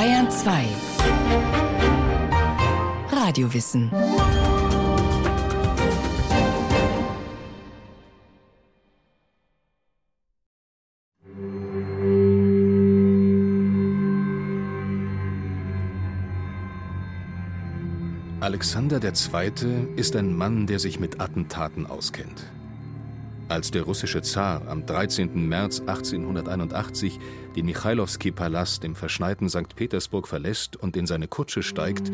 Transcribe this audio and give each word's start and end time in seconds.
Bayern 0.00 0.30
2 0.30 0.64
Radiowissen 3.10 3.90
Alexander 18.40 19.02
II. 19.04 19.88
ist 19.96 20.16
ein 20.16 20.34
Mann, 20.34 20.66
der 20.66 20.78
sich 20.78 20.98
mit 20.98 21.20
Attentaten 21.20 21.86
auskennt. 21.86 22.46
Als 23.50 23.72
der 23.72 23.82
russische 23.82 24.22
Zar 24.22 24.68
am 24.68 24.86
13. 24.86 25.48
März 25.48 25.80
1881 25.80 27.18
den 27.56 27.66
Michailowski-Palast 27.66 28.84
im 28.84 28.94
verschneiten 28.94 29.48
St. 29.48 29.74
Petersburg 29.74 30.28
verlässt 30.28 30.76
und 30.76 30.96
in 30.96 31.04
seine 31.04 31.26
Kutsche 31.26 31.64
steigt, 31.64 32.12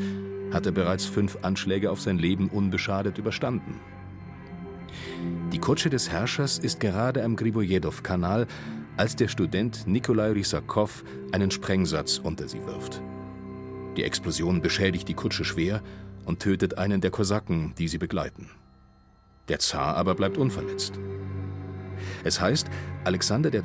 hat 0.50 0.64
er 0.64 0.72
bereits 0.72 1.04
fünf 1.04 1.36
Anschläge 1.42 1.90
auf 1.90 2.00
sein 2.00 2.16
Leben 2.16 2.48
unbeschadet 2.48 3.18
überstanden. 3.18 3.78
Die 5.52 5.58
Kutsche 5.58 5.90
des 5.90 6.08
Herrschers 6.08 6.56
ist 6.56 6.80
gerade 6.80 7.22
am 7.22 7.36
Gribojedow-Kanal, 7.36 8.46
als 8.96 9.14
der 9.14 9.28
Student 9.28 9.86
Nikolai 9.86 10.30
Rysakow 10.30 11.04
einen 11.32 11.50
Sprengsatz 11.50 12.16
unter 12.16 12.48
sie 12.48 12.64
wirft. 12.64 13.02
Die 13.98 14.04
Explosion 14.04 14.62
beschädigt 14.62 15.06
die 15.06 15.14
Kutsche 15.14 15.44
schwer 15.44 15.82
und 16.24 16.40
tötet 16.40 16.78
einen 16.78 17.02
der 17.02 17.10
Kosaken, 17.10 17.74
die 17.76 17.88
sie 17.88 17.98
begleiten. 17.98 18.48
Der 19.48 19.58
Zar 19.58 19.96
aber 19.96 20.14
bleibt 20.14 20.38
unverletzt. 20.38 20.98
Es 22.24 22.40
heißt, 22.40 22.68
Alexander 23.04 23.52
II. 23.52 23.62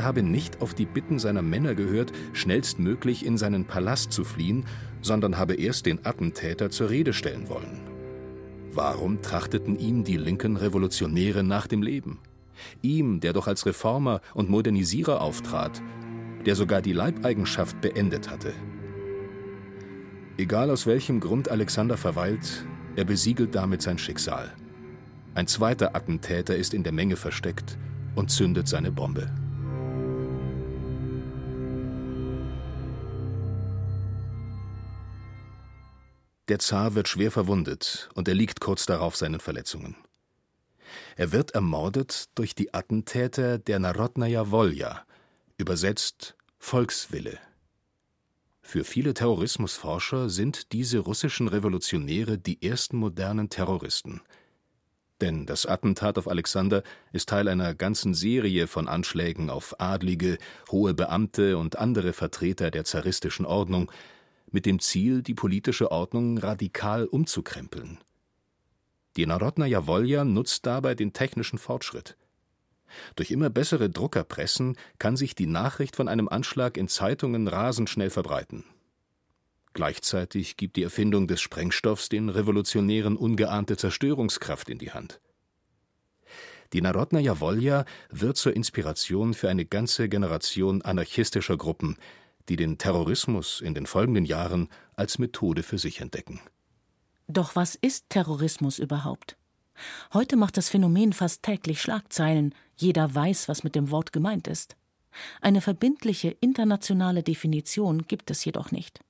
habe 0.00 0.22
nicht 0.22 0.60
auf 0.60 0.74
die 0.74 0.86
Bitten 0.86 1.18
seiner 1.18 1.42
Männer 1.42 1.74
gehört, 1.74 2.12
schnellstmöglich 2.32 3.24
in 3.24 3.38
seinen 3.38 3.64
Palast 3.64 4.12
zu 4.12 4.24
fliehen, 4.24 4.66
sondern 5.00 5.38
habe 5.38 5.54
erst 5.54 5.86
den 5.86 6.04
Attentäter 6.04 6.70
zur 6.70 6.90
Rede 6.90 7.12
stellen 7.12 7.48
wollen. 7.48 7.80
Warum 8.72 9.20
trachteten 9.20 9.78
ihm 9.78 10.04
die 10.04 10.16
linken 10.16 10.56
Revolutionäre 10.56 11.42
nach 11.42 11.66
dem 11.66 11.82
Leben? 11.82 12.20
Ihm, 12.80 13.20
der 13.20 13.32
doch 13.32 13.46
als 13.46 13.66
Reformer 13.66 14.20
und 14.34 14.48
Modernisierer 14.48 15.20
auftrat, 15.20 15.82
der 16.46 16.54
sogar 16.54 16.82
die 16.82 16.92
Leibeigenschaft 16.92 17.80
beendet 17.80 18.30
hatte. 18.30 18.52
Egal 20.38 20.70
aus 20.70 20.86
welchem 20.86 21.20
Grund 21.20 21.50
Alexander 21.50 21.96
verweilt, 21.96 22.64
er 22.96 23.04
besiegelt 23.04 23.54
damit 23.54 23.82
sein 23.82 23.98
Schicksal. 23.98 24.52
Ein 25.34 25.46
zweiter 25.46 25.96
Attentäter 25.96 26.56
ist 26.56 26.74
in 26.74 26.82
der 26.82 26.92
Menge 26.92 27.16
versteckt 27.16 27.78
und 28.14 28.30
zündet 28.30 28.68
seine 28.68 28.92
Bombe. 28.92 29.30
Der 36.48 36.58
Zar 36.58 36.94
wird 36.94 37.08
schwer 37.08 37.30
verwundet 37.30 38.10
und 38.14 38.28
er 38.28 38.34
liegt 38.34 38.60
kurz 38.60 38.84
darauf 38.84 39.16
seinen 39.16 39.40
Verletzungen. 39.40 39.96
Er 41.16 41.32
wird 41.32 41.52
ermordet 41.52 42.26
durch 42.34 42.54
die 42.54 42.74
Attentäter 42.74 43.58
der 43.58 43.78
Narodnaya 43.78 44.50
Volja, 44.50 45.06
übersetzt 45.56 46.36
Volkswille. 46.58 47.38
Für 48.60 48.84
viele 48.84 49.14
Terrorismusforscher 49.14 50.28
sind 50.28 50.72
diese 50.72 50.98
russischen 50.98 51.48
Revolutionäre 51.48 52.36
die 52.36 52.62
ersten 52.62 52.98
modernen 52.98 53.48
Terroristen– 53.48 54.20
denn 55.22 55.46
das 55.46 55.66
Attentat 55.66 56.18
auf 56.18 56.28
Alexander 56.28 56.82
ist 57.12 57.28
Teil 57.28 57.48
einer 57.48 57.74
ganzen 57.74 58.12
Serie 58.12 58.66
von 58.66 58.88
Anschlägen 58.88 59.50
auf 59.50 59.80
Adlige, 59.80 60.36
hohe 60.70 60.94
Beamte 60.94 61.56
und 61.56 61.78
andere 61.78 62.12
Vertreter 62.12 62.72
der 62.72 62.84
zaristischen 62.84 63.46
Ordnung, 63.46 63.90
mit 64.50 64.66
dem 64.66 64.80
Ziel, 64.80 65.22
die 65.22 65.34
politische 65.34 65.92
Ordnung 65.92 66.38
radikal 66.38 67.06
umzukrempeln. 67.06 67.98
Die 69.16 69.24
Narodnaja 69.24 69.86
Wolja 69.86 70.24
nutzt 70.24 70.66
dabei 70.66 70.94
den 70.94 71.12
technischen 71.12 71.58
Fortschritt. 71.58 72.16
Durch 73.14 73.30
immer 73.30 73.48
bessere 73.48 73.88
Druckerpressen 73.88 74.76
kann 74.98 75.16
sich 75.16 75.34
die 75.34 75.46
Nachricht 75.46 75.96
von 75.96 76.08
einem 76.08 76.28
Anschlag 76.28 76.76
in 76.76 76.88
Zeitungen 76.88 77.46
rasend 77.46 77.88
schnell 77.88 78.10
verbreiten. 78.10 78.64
Gleichzeitig 79.74 80.56
gibt 80.56 80.76
die 80.76 80.82
Erfindung 80.82 81.26
des 81.26 81.40
Sprengstoffs 81.40 82.08
den 82.08 82.28
Revolutionären 82.28 83.16
ungeahnte 83.16 83.76
Zerstörungskraft 83.76 84.68
in 84.68 84.78
die 84.78 84.92
Hand. 84.92 85.20
Die 86.72 86.80
Narodnaja 86.80 87.40
Wolja 87.40 87.84
wird 88.10 88.36
zur 88.36 88.56
Inspiration 88.56 89.34
für 89.34 89.48
eine 89.48 89.64
ganze 89.64 90.08
Generation 90.08 90.82
anarchistischer 90.82 91.56
Gruppen, 91.56 91.96
die 92.48 92.56
den 92.56 92.78
Terrorismus 92.78 93.60
in 93.60 93.74
den 93.74 93.86
folgenden 93.86 94.24
Jahren 94.24 94.68
als 94.94 95.18
Methode 95.18 95.62
für 95.62 95.78
sich 95.78 96.00
entdecken. 96.00 96.40
Doch 97.28 97.56
was 97.56 97.74
ist 97.74 98.06
Terrorismus 98.08 98.78
überhaupt? 98.78 99.36
Heute 100.12 100.36
macht 100.36 100.56
das 100.56 100.68
Phänomen 100.68 101.12
fast 101.12 101.42
täglich 101.42 101.80
Schlagzeilen, 101.80 102.54
jeder 102.76 103.14
weiß, 103.14 103.48
was 103.48 103.64
mit 103.64 103.74
dem 103.74 103.90
Wort 103.90 104.12
gemeint 104.12 104.48
ist. 104.48 104.76
Eine 105.40 105.60
verbindliche 105.60 106.30
internationale 106.40 107.22
Definition 107.22 108.02
gibt 108.06 108.30
es 108.30 108.44
jedoch 108.44 108.70
nicht. 108.70 109.00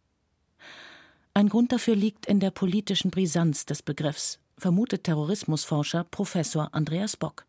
Ein 1.34 1.48
Grund 1.48 1.72
dafür 1.72 1.96
liegt 1.96 2.26
in 2.26 2.40
der 2.40 2.50
politischen 2.50 3.10
Brisanz 3.10 3.64
des 3.64 3.82
Begriffs, 3.82 4.38
vermutet 4.58 5.04
Terrorismusforscher 5.04 6.04
Professor 6.04 6.68
Andreas 6.74 7.16
Bock. 7.16 7.46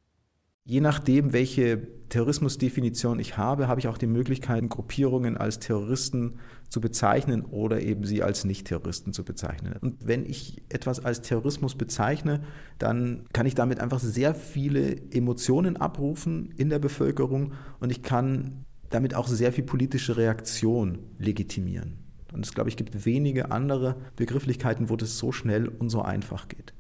Je 0.63 0.79
nachdem, 0.79 1.33
welche 1.33 1.89
Terrorismusdefinition 2.07 3.19
ich 3.19 3.35
habe, 3.35 3.67
habe 3.67 3.81
ich 3.81 3.89
auch 3.89 3.97
die 3.97 4.07
Möglichkeit, 4.07 4.69
Gruppierungen 4.69 5.35
als 5.35 5.59
Terroristen 5.59 6.39
zu 6.69 6.79
bezeichnen 6.79 7.44
oder 7.44 7.81
eben 7.81 8.05
sie 8.05 8.23
als 8.23 8.45
Nicht-Terroristen 8.45 9.11
zu 9.11 9.25
bezeichnen. 9.25 9.75
Und 9.81 10.07
wenn 10.07 10.25
ich 10.25 10.61
etwas 10.69 11.03
als 11.03 11.21
Terrorismus 11.21 11.75
bezeichne, 11.75 12.41
dann 12.77 13.25
kann 13.33 13.45
ich 13.45 13.55
damit 13.55 13.81
einfach 13.81 14.00
sehr 14.00 14.33
viele 14.33 14.95
Emotionen 15.11 15.75
abrufen 15.75 16.53
in 16.55 16.69
der 16.69 16.79
Bevölkerung 16.79 17.51
und 17.81 17.91
ich 17.91 18.01
kann 18.01 18.63
damit 18.89 19.13
auch 19.13 19.27
sehr 19.27 19.51
viel 19.51 19.65
politische 19.65 20.15
Reaktion 20.15 21.00
legitimieren. 21.17 22.03
Und 22.33 22.45
es, 22.45 22.53
glaube 22.53 22.69
ich, 22.69 22.77
gibt 22.77 23.05
wenige 23.05 23.51
andere 23.51 23.95
Begrifflichkeiten, 24.16 24.89
wo 24.89 24.95
das 24.95 25.17
so 25.17 25.31
schnell 25.31 25.67
und 25.67 25.89
so 25.89 26.01
einfach 26.01 26.47
geht. 26.47 26.73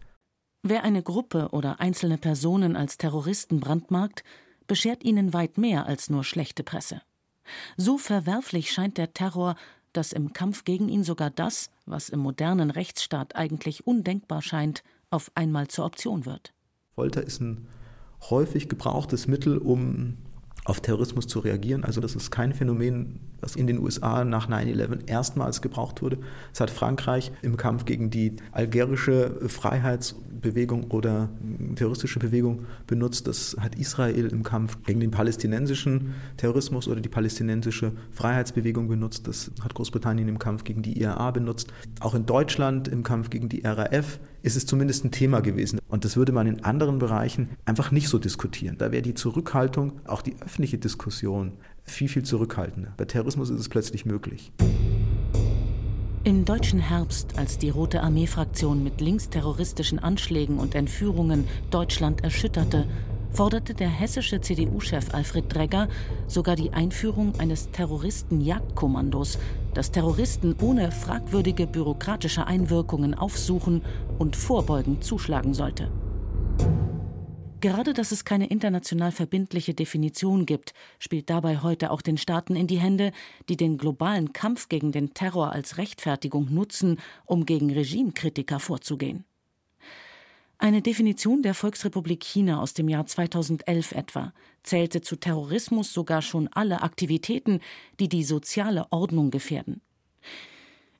Wer 0.63 0.83
eine 0.83 1.03
Gruppe 1.03 1.49
oder 1.51 1.79
einzelne 1.79 2.17
Personen 2.17 2.75
als 2.75 2.97
Terroristen 2.97 3.59
brandmarkt, 3.59 4.23
beschert 4.67 5.03
ihnen 5.03 5.33
weit 5.33 5.57
mehr 5.57 5.85
als 5.85 6.09
nur 6.09 6.23
schlechte 6.23 6.63
Presse. 6.63 7.01
So 7.75 7.97
verwerflich 7.97 8.71
scheint 8.71 8.97
der 8.97 9.13
Terror, 9.13 9.55
dass 9.91 10.13
im 10.13 10.33
Kampf 10.33 10.63
gegen 10.63 10.89
ihn 10.89 11.03
sogar 11.03 11.29
das, 11.29 11.69
was 11.85 12.09
im 12.09 12.19
modernen 12.19 12.71
Rechtsstaat 12.71 13.35
eigentlich 13.35 13.85
undenkbar 13.85 14.41
scheint, 14.41 14.83
auf 15.09 15.31
einmal 15.35 15.67
zur 15.67 15.85
Option 15.85 16.25
wird. 16.25 16.53
Folter 16.95 17.23
ist 17.23 17.41
ein 17.41 17.67
häufig 18.29 18.69
gebrauchtes 18.69 19.27
Mittel, 19.27 19.57
um 19.57 20.17
auf 20.65 20.79
Terrorismus 20.79 21.27
zu 21.27 21.39
reagieren. 21.39 21.83
Also 21.83 21.99
das 21.99 22.15
ist 22.15 22.31
kein 22.31 22.53
Phänomen, 22.53 23.19
was 23.41 23.55
in 23.55 23.67
den 23.67 23.79
USA 23.79 24.23
nach 24.23 24.49
9-11 24.49 25.07
erstmals 25.07 25.61
gebraucht 25.61 26.01
wurde. 26.01 26.19
Es 26.53 26.61
hat 26.61 26.69
Frankreich 26.69 27.31
im 27.41 27.57
Kampf 27.57 27.85
gegen 27.85 28.09
die 28.09 28.37
algerische 28.53 29.41
Freiheitsbewegung 29.47 30.91
oder 30.91 31.29
terroristische 31.75 32.19
Bewegung 32.19 32.65
benutzt. 32.87 33.27
Das 33.27 33.57
hat 33.59 33.75
Israel 33.75 34.27
im 34.27 34.43
Kampf 34.43 34.77
gegen 34.85 35.01
den 35.01 35.11
palästinensischen 35.11 36.13
Terrorismus 36.37 36.87
oder 36.87 37.01
die 37.01 37.09
palästinensische 37.09 37.91
Freiheitsbewegung 38.11 38.87
benutzt. 38.87 39.27
Das 39.27 39.51
hat 39.61 39.73
Großbritannien 39.73 40.29
im 40.29 40.39
Kampf 40.39 40.63
gegen 40.63 40.81
die 40.81 41.01
IRA 41.01 41.31
benutzt. 41.31 41.73
Auch 41.99 42.15
in 42.15 42.25
Deutschland 42.25 42.87
im 42.87 43.03
Kampf 43.03 43.29
gegen 43.29 43.49
die 43.49 43.61
RAF 43.65 44.19
ist 44.43 44.57
es 44.57 44.65
zumindest 44.65 45.05
ein 45.05 45.11
Thema 45.11 45.39
gewesen. 45.39 45.79
Und 45.87 46.05
das 46.05 46.17
würde 46.17 46.33
man 46.33 46.45
in 46.45 46.63
anderen 46.63 46.99
Bereichen 46.99 47.49
einfach 47.65 47.91
nicht 47.91 48.09
so 48.09 48.19
diskutieren. 48.19 48.77
Da 48.77 48.91
wäre 48.91 49.01
die 49.01 49.13
Zurückhaltung, 49.13 50.01
auch 50.05 50.21
die 50.21 50.35
öffentliche 50.41 50.77
Diskussion, 50.77 51.53
viel, 51.83 52.09
viel 52.09 52.23
zurückhaltender. 52.23 52.93
Bei 52.97 53.05
Terrorismus 53.05 53.49
ist 53.49 53.59
es 53.59 53.69
plötzlich 53.69 54.05
möglich. 54.05 54.51
Im 56.25 56.45
deutschen 56.45 56.79
Herbst, 56.79 57.37
als 57.37 57.57
die 57.57 57.69
Rote 57.69 58.01
Armee-Fraktion 58.01 58.83
mit 58.83 59.01
linksterroristischen 59.01 59.99
Anschlägen 59.99 60.57
und 60.57 60.75
Entführungen 60.75 61.47
Deutschland 61.69 62.23
erschütterte, 62.23 62.87
forderte 63.33 63.73
der 63.73 63.89
hessische 63.89 64.39
CDU-Chef 64.39 65.13
Alfred 65.13 65.53
Dregger 65.53 65.87
sogar 66.27 66.55
die 66.55 66.71
Einführung 66.71 67.39
eines 67.39 67.71
Terroristen-Jagdkommandos, 67.71 69.39
das 69.73 69.91
Terroristen 69.91 70.55
ohne 70.61 70.91
fragwürdige 70.91 71.67
bürokratische 71.67 72.45
Einwirkungen 72.45 73.13
aufsuchen 73.13 73.81
und 74.19 74.35
vorbeugend 74.35 75.03
zuschlagen 75.03 75.53
sollte. 75.53 75.91
Gerade 77.59 77.93
dass 77.93 78.11
es 78.11 78.25
keine 78.25 78.47
international 78.47 79.13
verbindliche 79.13 79.73
Definition 79.73 80.45
gibt, 80.45 80.73
spielt 80.99 81.29
dabei 81.29 81.59
heute 81.59 81.91
auch 81.91 82.01
den 82.01 82.17
Staaten 82.17 82.57
in 82.57 82.67
die 82.67 82.79
Hände, 82.79 83.13
die 83.47 83.55
den 83.55 83.77
globalen 83.77 84.33
Kampf 84.33 84.67
gegen 84.67 84.91
den 84.91 85.13
Terror 85.13 85.53
als 85.53 85.77
Rechtfertigung 85.77 86.53
nutzen, 86.53 86.99
um 87.25 87.45
gegen 87.45 87.71
Regimekritiker 87.71 88.59
vorzugehen. 88.59 89.23
Eine 90.63 90.81
Definition 90.81 91.41
der 91.41 91.55
Volksrepublik 91.55 92.23
China 92.23 92.61
aus 92.61 92.73
dem 92.73 92.87
Jahr 92.87 93.05
2011 93.05 93.91
etwa 93.91 94.31
zählte 94.63 95.01
zu 95.01 95.17
Terrorismus 95.17 95.91
sogar 95.91 96.21
schon 96.21 96.47
alle 96.53 96.83
Aktivitäten, 96.83 97.59
die 97.99 98.07
die 98.07 98.23
soziale 98.23 98.89
Ordnung 98.89 99.29
gefährden. 99.29 99.81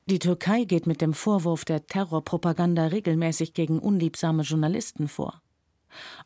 Die 0.04 0.18
Türkei 0.18 0.64
geht 0.64 0.86
mit 0.86 1.00
dem 1.00 1.14
Vorwurf 1.14 1.64
der 1.64 1.86
Terrorpropaganda 1.86 2.88
regelmäßig 2.88 3.54
gegen 3.54 3.78
unliebsame 3.78 4.42
Journalisten 4.42 5.08
vor. 5.08 5.40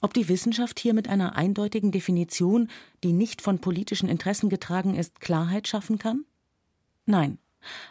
Ob 0.01 0.15
die 0.15 0.29
Wissenschaft 0.29 0.81
hier 0.81 0.93
mit 0.93 1.09
einer 1.09 1.37
eindeutigen 1.37 1.93
Definition, 1.93 2.69
die 3.05 3.13
nicht 3.13 3.41
von 3.41 3.61
politischen 3.61 4.09
Interessen 4.09 4.49
getragen 4.49 4.97
ist, 4.97 5.21
Klarheit 5.21 5.69
schaffen 5.69 6.01
kann? 6.01 6.25
Nein. 7.07 7.39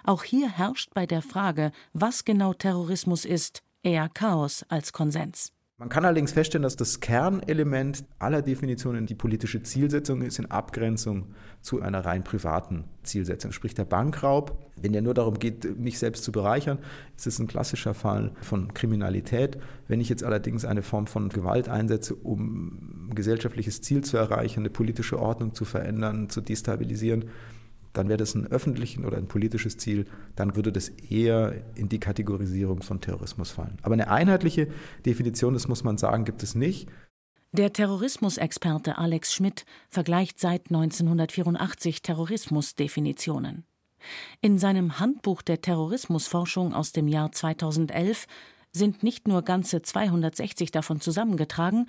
Auch 0.04 0.24
hier 0.24 0.50
herrscht 0.50 0.94
bei 0.94 1.06
der 1.06 1.22
Frage, 1.22 1.72
was 1.94 2.26
genau 2.26 2.54
Terrorismus 2.54 3.24
ist, 3.24 3.64
eher 3.84 4.10
Chaos 4.10 4.66
als 4.70 4.94
Konsens. 4.94 5.52
Man 5.80 5.90
kann 5.90 6.06
allerdings 6.06 6.32
feststellen, 6.32 6.64
dass 6.64 6.76
das 6.76 7.02
Kernelement 7.02 8.04
aller 8.18 8.42
Definitionen 8.42 9.06
die 9.06 9.14
politische 9.14 9.62
Zielsetzung 9.62 10.24
ist 10.24 10.40
in 10.40 10.48
Abgrenzung 10.48 11.36
zu 11.62 11.84
einer 11.84 12.04
rein 12.04 12.24
privaten 12.24 12.86
Zielsetzung. 13.04 13.52
Sprich 13.52 13.76
der 13.76 13.86
Bankraub, 13.86 14.58
wenn 14.82 14.92
der 14.92 15.04
nur 15.04 15.14
darum 15.14 15.38
geht, 15.38 15.78
mich 15.78 16.00
selbst 16.00 16.24
zu 16.24 16.32
bereichern, 16.32 16.80
ist 17.16 17.28
es 17.28 17.38
ein 17.38 17.46
klassischer 17.46 17.94
Fall 17.94 18.32
von 18.42 18.74
Kriminalität. 18.74 19.60
Wenn 19.88 20.02
ich 20.02 20.10
jetzt 20.10 20.24
allerdings 20.24 20.66
eine 20.66 20.82
Form 20.82 21.06
von 21.06 21.30
Gewalt 21.30 21.70
einsetze, 21.70 22.16
um 22.16 23.10
ein 23.10 23.16
gesellschaftliches 23.16 23.82
Ziel 23.82 24.04
zu 24.04 24.18
erreichen, 24.18 24.62
eine 24.62 24.72
politische 24.72 25.20
Ordnung 25.20 25.54
zu 25.54 25.64
verändern, 25.64 26.32
zu 26.32 26.42
destabilisieren, 26.42 27.26
dann 27.98 28.10
wäre 28.10 28.18
das 28.18 28.36
ein 28.36 28.48
öffentliches 28.48 29.04
oder 29.04 29.18
ein 29.18 29.28
politisches 29.28 29.78
Ziel, 29.78 30.06
dann 30.36 30.56
würde 30.56 30.72
das 30.72 30.90
eher 30.90 31.54
in 31.76 31.90
die 31.90 32.00
Kategorisierung 32.00 32.82
von 32.82 33.02
Terrorismus 33.02 33.52
fallen. 33.52 33.78
Aber 33.82 33.94
eine 33.94 34.10
einheitliche 34.10 34.68
Definition, 35.06 35.54
das 35.54 35.68
muss 35.68 35.84
man 35.84 35.98
sagen, 35.98 36.26
gibt 36.26 36.44
es 36.44 36.56
nicht. 36.56 36.88
Der 37.54 37.74
Terrorismusexperte 37.74 38.98
Alex 38.98 39.34
Schmidt 39.34 39.66
vergleicht 39.90 40.40
seit 40.40 40.68
1984 40.68 42.02
Terrorismusdefinitionen. 42.02 43.66
In 44.42 44.60
seinem 44.60 45.00
Handbuch 45.00 45.42
der 45.42 45.62
Terrorismusforschung 45.62 46.74
aus 46.74 46.92
dem 46.92 47.08
Jahr 47.08 47.32
2011 47.32 48.28
sind 48.72 49.02
nicht 49.02 49.28
nur 49.28 49.42
ganze 49.42 49.82
260 49.82 50.72
davon 50.72 51.02
zusammengetragen, 51.02 51.88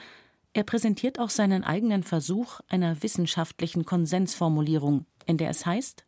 er 0.55 0.65
präsentiert 0.65 1.19
auch 1.19 1.31
seinen 1.31 1.63
eigenen 1.63 2.03
Versuch 2.03 2.61
einer 2.69 3.03
wissenschaftlichen 3.03 3.85
Konsensformulierung, 3.85 5.07
in 5.29 5.37
der 5.37 5.51
es 5.51 5.65
heißt 5.65 6.05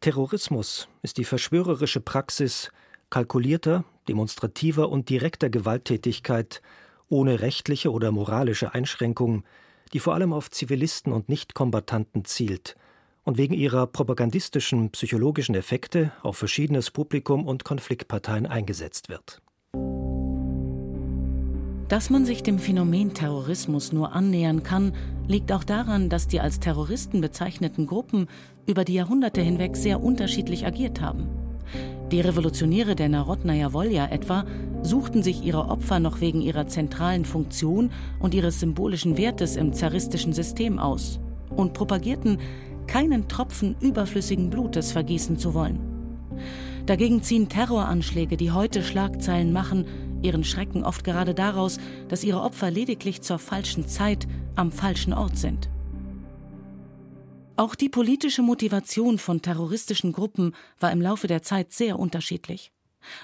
Terrorismus 0.00 0.88
ist 1.02 1.18
die 1.18 1.24
verschwörerische 1.24 2.00
Praxis 2.00 2.70
kalkulierter, 3.10 3.84
demonstrativer 4.08 4.88
und 4.88 5.10
direkter 5.10 5.50
Gewalttätigkeit 5.50 6.62
ohne 7.08 7.40
rechtliche 7.40 7.92
oder 7.92 8.12
moralische 8.12 8.72
Einschränkung, 8.72 9.44
die 9.92 9.98
vor 9.98 10.14
allem 10.14 10.32
auf 10.32 10.50
Zivilisten 10.50 11.12
und 11.12 11.28
Nichtkombattanten 11.28 12.24
zielt 12.24 12.76
und 13.24 13.36
wegen 13.36 13.52
ihrer 13.52 13.86
propagandistischen 13.88 14.90
psychologischen 14.90 15.54
Effekte 15.54 16.12
auf 16.22 16.38
verschiedenes 16.38 16.90
Publikum 16.90 17.46
und 17.46 17.64
Konfliktparteien 17.64 18.46
eingesetzt 18.46 19.08
wird. 19.08 19.42
Dass 21.90 22.08
man 22.08 22.24
sich 22.24 22.44
dem 22.44 22.60
Phänomen 22.60 23.14
Terrorismus 23.14 23.92
nur 23.92 24.12
annähern 24.12 24.62
kann, 24.62 24.92
liegt 25.26 25.50
auch 25.50 25.64
daran, 25.64 26.08
dass 26.08 26.28
die 26.28 26.40
als 26.40 26.60
Terroristen 26.60 27.20
bezeichneten 27.20 27.88
Gruppen 27.88 28.28
über 28.64 28.84
die 28.84 28.94
Jahrhunderte 28.94 29.40
hinweg 29.40 29.76
sehr 29.76 30.00
unterschiedlich 30.00 30.64
agiert 30.64 31.00
haben. 31.00 31.28
Die 32.12 32.20
Revolutionäre 32.20 32.94
der 32.94 33.08
Narodnaya 33.08 33.72
Volja 33.72 34.06
etwa 34.06 34.44
suchten 34.82 35.24
sich 35.24 35.42
ihre 35.42 35.68
Opfer 35.68 35.98
noch 35.98 36.20
wegen 36.20 36.40
ihrer 36.40 36.68
zentralen 36.68 37.24
Funktion 37.24 37.90
und 38.20 38.34
ihres 38.34 38.60
symbolischen 38.60 39.18
Wertes 39.18 39.56
im 39.56 39.72
zaristischen 39.72 40.32
System 40.32 40.78
aus 40.78 41.18
und 41.56 41.72
propagierten, 41.72 42.38
keinen 42.86 43.26
Tropfen 43.26 43.74
überflüssigen 43.80 44.48
Blutes 44.48 44.92
vergießen 44.92 45.38
zu 45.38 45.54
wollen. 45.54 45.80
Dagegen 46.86 47.20
ziehen 47.22 47.48
Terroranschläge, 47.48 48.36
die 48.36 48.52
heute 48.52 48.84
Schlagzeilen 48.84 49.52
machen, 49.52 49.86
ihren 50.22 50.44
Schrecken 50.44 50.84
oft 50.84 51.04
gerade 51.04 51.34
daraus, 51.34 51.78
dass 52.08 52.24
ihre 52.24 52.42
Opfer 52.42 52.70
lediglich 52.70 53.22
zur 53.22 53.38
falschen 53.38 53.86
Zeit 53.88 54.26
am 54.54 54.72
falschen 54.72 55.12
Ort 55.12 55.36
sind. 55.36 55.70
Auch 57.56 57.74
die 57.74 57.90
politische 57.90 58.40
Motivation 58.40 59.18
von 59.18 59.42
terroristischen 59.42 60.12
Gruppen 60.12 60.54
war 60.78 60.90
im 60.92 61.02
Laufe 61.02 61.26
der 61.26 61.42
Zeit 61.42 61.72
sehr 61.72 61.98
unterschiedlich. 61.98 62.72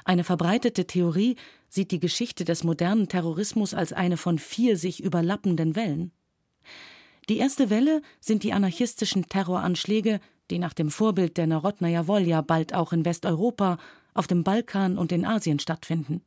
Eine 0.05 0.25
verbreitete 0.25 0.87
Theorie 0.87 1.37
sieht 1.69 1.91
die 1.91 2.01
Geschichte 2.01 2.45
des 2.45 2.63
modernen 2.63 3.09
Terrorismus 3.09 3.73
als 3.73 3.93
eine 3.93 4.17
von 4.17 4.39
vier 4.39 4.77
sich 4.77 5.03
überlappenden 5.03 5.75
Wellen. 5.75 6.13
Die 7.29 7.39
erste 7.39 7.71
Welle 7.71 8.03
sind 8.21 8.43
die 8.43 8.53
anarchistischen 8.53 9.27
Terroranschläge, 9.27 10.21
die 10.51 10.59
nach 10.59 10.75
dem 10.75 10.91
Vorbild 10.91 11.39
der 11.39 11.47
Narodnaya 11.47 12.07
Volja 12.07 12.41
bald 12.41 12.75
auch 12.75 12.93
in 12.93 13.05
Westeuropa, 13.05 13.79
auf 14.15 14.27
dem 14.27 14.45
Balkan 14.45 14.99
und 14.99 15.13
in 15.13 15.25
Asien 15.25 15.59
stattfinden. 15.59 16.23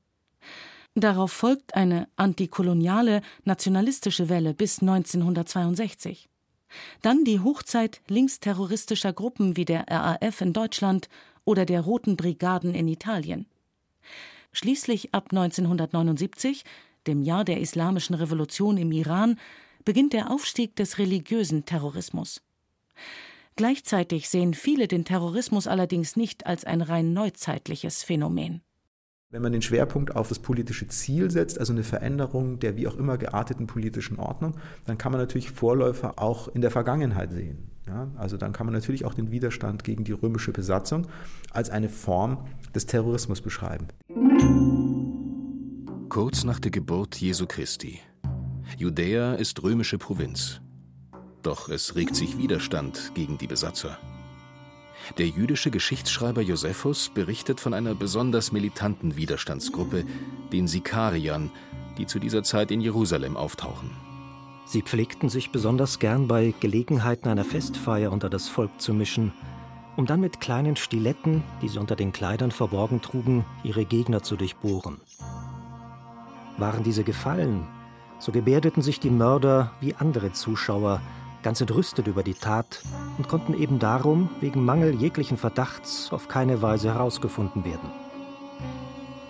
Darauf 0.95 1.31
folgt 1.31 1.75
eine 1.75 2.07
antikoloniale, 2.15 3.21
nationalistische 3.43 4.29
Welle 4.29 4.53
bis 4.53 4.81
1962. 4.81 6.29
Dann 7.01 7.23
die 7.23 7.39
Hochzeit 7.39 8.01
linksterroristischer 8.07 9.13
Gruppen 9.13 9.55
wie 9.55 9.65
der 9.65 9.85
RAF 9.89 10.41
in 10.41 10.53
Deutschland 10.53 11.09
oder 11.45 11.65
der 11.65 11.81
Roten 11.81 12.15
Brigaden 12.15 12.75
in 12.75 12.87
Italien. 12.87 13.47
Schließlich 14.51 15.13
ab 15.13 15.27
1979, 15.31 16.63
dem 17.07 17.21
Jahr 17.21 17.45
der 17.45 17.59
Islamischen 17.59 18.15
Revolution 18.15 18.77
im 18.77 18.91
Iran, 18.91 19.39
beginnt 19.85 20.13
der 20.13 20.31
Aufstieg 20.31 20.75
des 20.75 20.97
religiösen 20.97 21.65
Terrorismus. 21.65 22.41
Gleichzeitig 23.55 24.29
sehen 24.29 24.53
viele 24.53 24.87
den 24.87 25.05
Terrorismus 25.05 25.67
allerdings 25.67 26.15
nicht 26.15 26.45
als 26.45 26.65
ein 26.65 26.81
rein 26.81 27.13
neuzeitliches 27.13 28.03
Phänomen. 28.03 28.61
Wenn 29.31 29.43
man 29.43 29.51
den 29.51 29.61
Schwerpunkt 29.61 30.15
auf 30.15 30.27
das 30.27 30.39
politische 30.39 30.87
Ziel 30.87 31.29
setzt, 31.29 31.59
also 31.59 31.71
eine 31.71 31.83
Veränderung 31.83 32.57
der 32.57 32.77
wie 32.77 32.87
auch 32.87 32.95
immer 32.95 33.19
gearteten 33.19 33.67
politischen 33.67 34.17
Ordnung, 34.17 34.55
dann 34.85 34.97
kann 34.97 35.11
man 35.11 35.21
natürlich 35.21 35.51
Vorläufer 35.51 36.17
auch 36.17 36.47
in 36.47 36.61
der 36.61 36.71
Vergangenheit 36.71 37.31
sehen. 37.31 37.69
Ja, 37.85 38.07
also 38.17 38.37
dann 38.37 38.53
kann 38.53 38.65
man 38.65 38.73
natürlich 38.73 39.05
auch 39.05 39.13
den 39.13 39.29
Widerstand 39.29 39.83
gegen 39.83 40.03
die 40.03 40.13
römische 40.13 40.51
Besatzung 40.51 41.05
als 41.51 41.69
eine 41.69 41.89
Form 41.89 42.39
des 42.73 42.87
Terrorismus 42.87 43.41
beschreiben. 43.41 43.87
Kurz 46.09 46.43
nach 46.43 46.59
der 46.59 46.71
Geburt 46.71 47.15
Jesu 47.17 47.45
Christi. 47.45 47.99
Judäa 48.77 49.35
ist 49.35 49.61
römische 49.61 49.99
Provinz. 49.99 50.59
Doch 51.43 51.69
es 51.69 51.95
regt 51.95 52.15
sich 52.15 52.39
Widerstand 52.39 53.11
gegen 53.13 53.37
die 53.37 53.47
Besatzer. 53.47 53.99
Der 55.17 55.27
jüdische 55.27 55.71
Geschichtsschreiber 55.71 56.41
Josephus 56.41 57.09
berichtet 57.09 57.59
von 57.59 57.73
einer 57.73 57.95
besonders 57.95 58.51
militanten 58.51 59.15
Widerstandsgruppe, 59.15 60.05
den 60.51 60.67
Sikariern, 60.67 61.51
die 61.97 62.05
zu 62.05 62.19
dieser 62.19 62.43
Zeit 62.43 62.71
in 62.71 62.79
Jerusalem 62.79 63.35
auftauchen. 63.35 63.91
Sie 64.65 64.83
pflegten 64.83 65.29
sich 65.29 65.51
besonders 65.51 65.97
gern 65.97 66.27
bei 66.27 66.53
Gelegenheiten 66.59 67.27
einer 67.27 67.43
Festfeier 67.43 68.11
unter 68.11 68.29
das 68.29 68.47
Volk 68.47 68.79
zu 68.79 68.93
mischen, 68.93 69.33
um 69.95 70.05
dann 70.05 70.21
mit 70.21 70.39
kleinen 70.39 70.75
Stiletten, 70.75 71.43
die 71.61 71.67
sie 71.67 71.79
unter 71.79 71.95
den 71.95 72.11
Kleidern 72.11 72.51
verborgen 72.51 73.01
trugen, 73.01 73.45
ihre 73.63 73.85
Gegner 73.85 74.21
zu 74.21 74.35
durchbohren. 74.35 75.01
Waren 76.57 76.83
diese 76.83 77.03
gefallen, 77.03 77.67
so 78.19 78.31
gebärdeten 78.31 78.83
sich 78.83 78.99
die 78.99 79.09
Mörder 79.09 79.71
wie 79.81 79.95
andere 79.95 80.33
Zuschauer, 80.33 81.01
ganz 81.43 81.61
entrüstet 81.61 82.07
über 82.07 82.23
die 82.23 82.33
Tat 82.33 82.81
und 83.17 83.27
konnten 83.27 83.53
eben 83.53 83.79
darum 83.79 84.29
wegen 84.41 84.65
Mangel 84.65 84.93
jeglichen 84.95 85.37
Verdachts 85.37 86.11
auf 86.11 86.27
keine 86.27 86.61
Weise 86.61 86.93
herausgefunden 86.93 87.65
werden. 87.65 87.89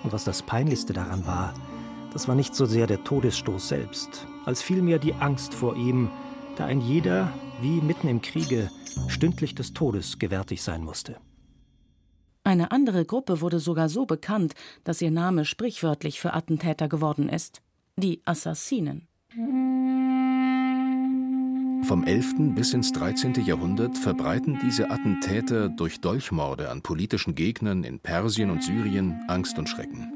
Und 0.04 0.14
was 0.14 0.24
das 0.24 0.42
Peinlichste 0.42 0.94
daran 0.94 1.26
war, 1.28 1.54
das 2.14 2.28
war 2.28 2.36
nicht 2.36 2.56
so 2.56 2.66
sehr 2.66 2.88
der 2.88 3.04
Todesstoß 3.04 3.68
selbst, 3.68 4.26
als 4.46 4.62
vielmehr 4.62 5.00
die 5.00 5.14
Angst 5.14 5.54
vor 5.54 5.76
ihm, 5.76 6.10
da 6.56 6.66
ein 6.66 6.82
jeder, 6.82 7.32
wie 7.62 7.82
mitten 7.82 8.08
im 8.08 8.22
Kriege, 8.22 8.72
stündlich 9.08 9.56
des 9.56 9.74
Todes 9.74 10.20
gewärtig 10.20 10.64
sein 10.64 10.84
musste. 10.84 11.18
Eine 12.44 12.72
andere 12.72 13.06
Gruppe 13.06 13.42
wurde 13.42 13.60
sogar 13.60 13.90
so 13.90 14.06
bekannt, 14.06 14.54
dass 14.84 15.02
ihr 15.02 15.12
Name 15.12 15.46
sprichwörtlich 15.46 16.20
für 16.20 16.34
Attentäter 16.34 16.88
geworden 16.88 17.30
ist: 17.30 17.62
die 17.98 18.22
Assassinen. 18.26 19.08
Vom 21.84 22.04
11. 22.04 22.56
bis 22.56 22.74
ins 22.74 22.92
13. 22.92 23.34
Jahrhundert 23.46 23.98
verbreiten 23.98 24.60
diese 24.64 24.92
Attentäter 24.92 25.70
durch 25.70 26.02
Dolchmorde 26.02 26.70
an 26.70 26.82
politischen 26.82 27.36
Gegnern 27.36 27.84
in 27.84 28.00
Persien 28.00 28.52
und 28.52 28.64
Syrien 28.64 29.24
Angst 29.28 29.58
und 29.58 29.68
Schrecken. 29.68 30.12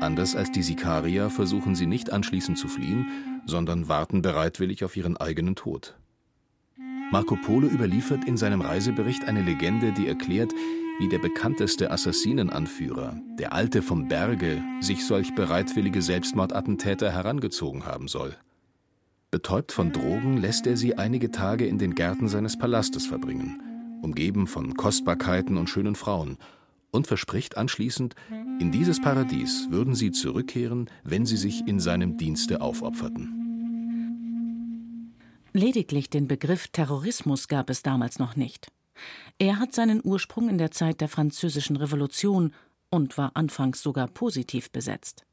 Anders 0.00 0.36
als 0.36 0.50
die 0.50 0.62
Sikarier 0.62 1.30
versuchen 1.30 1.74
sie 1.74 1.86
nicht 1.86 2.12
anschließend 2.12 2.58
zu 2.58 2.68
fliehen, 2.68 3.06
sondern 3.46 3.88
warten 3.88 4.22
bereitwillig 4.22 4.84
auf 4.84 4.96
ihren 4.96 5.16
eigenen 5.16 5.56
Tod. 5.56 5.96
Marco 7.10 7.36
Polo 7.36 7.66
überliefert 7.66 8.24
in 8.24 8.36
seinem 8.36 8.60
Reisebericht 8.60 9.24
eine 9.24 9.42
Legende, 9.42 9.92
die 9.92 10.06
erklärt, 10.06 10.52
wie 10.98 11.08
der 11.08 11.18
bekannteste 11.18 11.90
Assassinenanführer, 11.90 13.18
der 13.38 13.52
Alte 13.52 13.82
vom 13.82 14.08
Berge, 14.08 14.62
sich 14.80 15.06
solch 15.06 15.34
bereitwillige 15.34 16.02
Selbstmordattentäter 16.02 17.10
herangezogen 17.10 17.86
haben 17.86 18.06
soll. 18.06 18.36
Betäubt 19.30 19.70
von 19.70 19.92
Drogen 19.92 20.38
lässt 20.38 20.66
er 20.66 20.76
sie 20.76 20.98
einige 20.98 21.30
Tage 21.30 21.64
in 21.64 21.78
den 21.78 21.94
Gärten 21.94 22.28
seines 22.28 22.58
Palastes 22.58 23.06
verbringen. 23.06 23.62
umgeben 24.02 24.46
von 24.46 24.74
Kostbarkeiten 24.74 25.58
und 25.58 25.68
schönen 25.68 25.94
Frauen, 25.94 26.38
und 26.90 27.06
verspricht 27.06 27.56
anschließend, 27.56 28.14
in 28.58 28.72
dieses 28.72 29.00
Paradies 29.00 29.68
würden 29.70 29.94
sie 29.94 30.10
zurückkehren, 30.10 30.88
wenn 31.04 31.26
sie 31.26 31.36
sich 31.36 31.68
in 31.68 31.78
seinem 31.78 32.16
Dienste 32.16 32.60
aufopferten. 32.62 33.36
Lediglich 35.52 36.10
den 36.10 36.26
Begriff 36.28 36.68
Terrorismus 36.68 37.46
gab 37.46 37.70
es 37.70 37.82
damals 37.82 38.18
noch 38.18 38.36
nicht. 38.36 38.72
Er 39.38 39.58
hat 39.58 39.74
seinen 39.74 40.00
Ursprung 40.02 40.48
in 40.48 40.58
der 40.58 40.70
Zeit 40.70 41.00
der 41.00 41.08
Französischen 41.08 41.76
Revolution 41.76 42.52
und 42.90 43.18
war 43.18 43.32
anfangs 43.34 43.82
sogar 43.82 44.08
positiv 44.08 44.70
besetzt. 44.70 45.24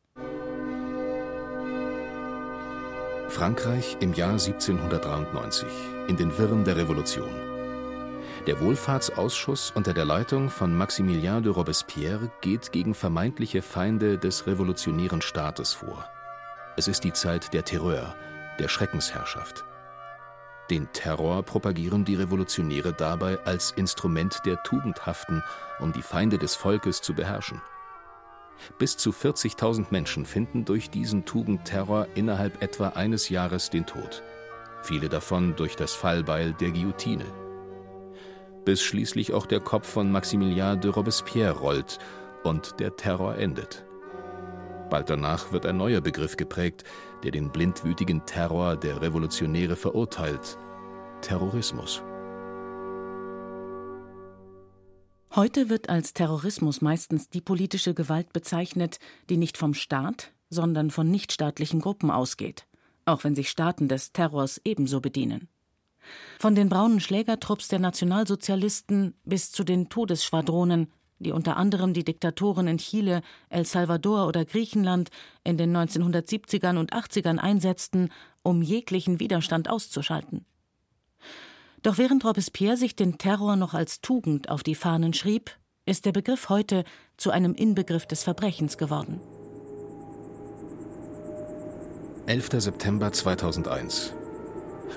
Frankreich 3.29 3.97
im 3.99 4.13
Jahr 4.13 4.31
1793, 4.31 5.67
in 6.07 6.15
den 6.15 6.37
Wirren 6.37 6.63
der 6.63 6.77
Revolution. 6.77 7.29
Der 8.47 8.59
Wohlfahrtsausschuss 8.61 9.71
unter 9.75 9.93
der 9.93 10.05
Leitung 10.05 10.49
von 10.49 10.75
Maximilien 10.75 11.43
de 11.43 11.51
Robespierre 11.51 12.31
geht 12.41 12.71
gegen 12.71 12.95
vermeintliche 12.95 13.61
Feinde 13.61 14.17
des 14.17 14.47
revolutionären 14.47 15.21
Staates 15.21 15.73
vor. 15.73 16.07
Es 16.77 16.87
ist 16.87 17.03
die 17.03 17.13
Zeit 17.13 17.53
der 17.53 17.65
Terreur, 17.65 18.15
der 18.59 18.69
Schreckensherrschaft. 18.69 19.65
Den 20.69 20.91
Terror 20.93 21.43
propagieren 21.43 22.05
die 22.05 22.15
Revolutionäre 22.15 22.93
dabei 22.93 23.39
als 23.45 23.71
Instrument 23.71 24.41
der 24.45 24.63
Tugendhaften, 24.63 25.43
um 25.79 25.91
die 25.91 26.01
Feinde 26.01 26.37
des 26.37 26.55
Volkes 26.55 27.01
zu 27.01 27.13
beherrschen. 27.13 27.61
Bis 28.77 28.97
zu 28.97 29.11
40.000 29.11 29.87
Menschen 29.91 30.25
finden 30.25 30.65
durch 30.65 30.89
diesen 30.89 31.25
Tugendterror 31.25 32.07
innerhalb 32.15 32.61
etwa 32.61 32.89
eines 32.89 33.29
Jahres 33.29 33.69
den 33.69 33.85
Tod. 33.85 34.23
Viele 34.83 35.09
davon 35.09 35.55
durch 35.55 35.75
das 35.75 35.93
Fallbeil 35.93 36.53
der 36.53 36.71
Guillotine. 36.71 37.25
Bis 38.65 38.81
schließlich 38.81 39.33
auch 39.33 39.45
der 39.45 39.59
Kopf 39.59 39.87
von 39.87 40.11
Maximilien 40.11 40.79
de 40.81 40.91
Robespierre 40.91 41.57
rollt 41.57 41.99
und 42.43 42.79
der 42.79 42.95
Terror 42.95 43.35
endet. 43.35 43.85
Bald 44.89 45.09
danach 45.09 45.51
wird 45.51 45.65
ein 45.65 45.77
neuer 45.77 46.01
Begriff 46.01 46.37
geprägt, 46.37 46.83
der 47.23 47.31
den 47.31 47.49
blindwütigen 47.49 48.25
Terror 48.25 48.75
der 48.77 49.01
Revolutionäre 49.01 49.75
verurteilt: 49.75 50.57
Terrorismus. 51.21 52.01
Heute 55.37 55.69
wird 55.69 55.87
als 55.89 56.13
Terrorismus 56.13 56.81
meistens 56.81 57.29
die 57.29 57.41
politische 57.41 57.93
Gewalt 57.93 58.33
bezeichnet, 58.33 58.97
die 59.29 59.37
nicht 59.37 59.55
vom 59.55 59.75
Staat, 59.75 60.31
sondern 60.49 60.89
von 60.89 61.11
nichtstaatlichen 61.11 61.79
Gruppen 61.79 62.09
ausgeht, 62.09 62.65
auch 63.05 63.23
wenn 63.23 63.35
sich 63.35 63.51
Staaten 63.51 63.87
des 63.87 64.13
Terrors 64.13 64.59
ebenso 64.65 64.99
bedienen. 64.99 65.47
Von 66.39 66.55
den 66.55 66.69
braunen 66.69 66.99
Schlägertrupps 66.99 67.67
der 67.67 67.77
Nationalsozialisten 67.77 69.13
bis 69.25 69.51
zu 69.51 69.63
den 69.63 69.89
Todesschwadronen, 69.89 70.91
die 71.19 71.33
unter 71.33 71.55
anderem 71.55 71.93
die 71.93 72.03
Diktatoren 72.03 72.67
in 72.67 72.79
Chile, 72.79 73.21
El 73.49 73.63
Salvador 73.63 74.25
oder 74.25 74.43
Griechenland 74.43 75.11
in 75.43 75.59
den 75.59 75.71
1970ern 75.77 76.79
und 76.79 76.93
80ern 76.93 77.37
einsetzten, 77.37 78.09
um 78.41 78.63
jeglichen 78.63 79.19
Widerstand 79.19 79.69
auszuschalten. 79.69 80.47
Doch 81.87 81.97
während 81.97 82.25
Robespierre 82.25 82.75
sich 82.75 82.97
den 82.97 83.17
Terror 83.17 83.55
noch 83.55 83.73
als 83.73 84.01
Tugend 84.01 84.49
auf 84.49 84.61
die 84.61 84.75
Fahnen 84.75 85.13
schrieb, 85.13 85.51
ist 85.85 86.03
der 86.03 86.11
Begriff 86.11 86.49
heute 86.49 86.83
zu 87.15 87.31
einem 87.31 87.55
Inbegriff 87.55 88.05
des 88.05 88.23
Verbrechens 88.23 88.77
geworden. 88.77 89.21
11. 92.25 92.49
September 92.57 93.13
2001. 93.13 94.13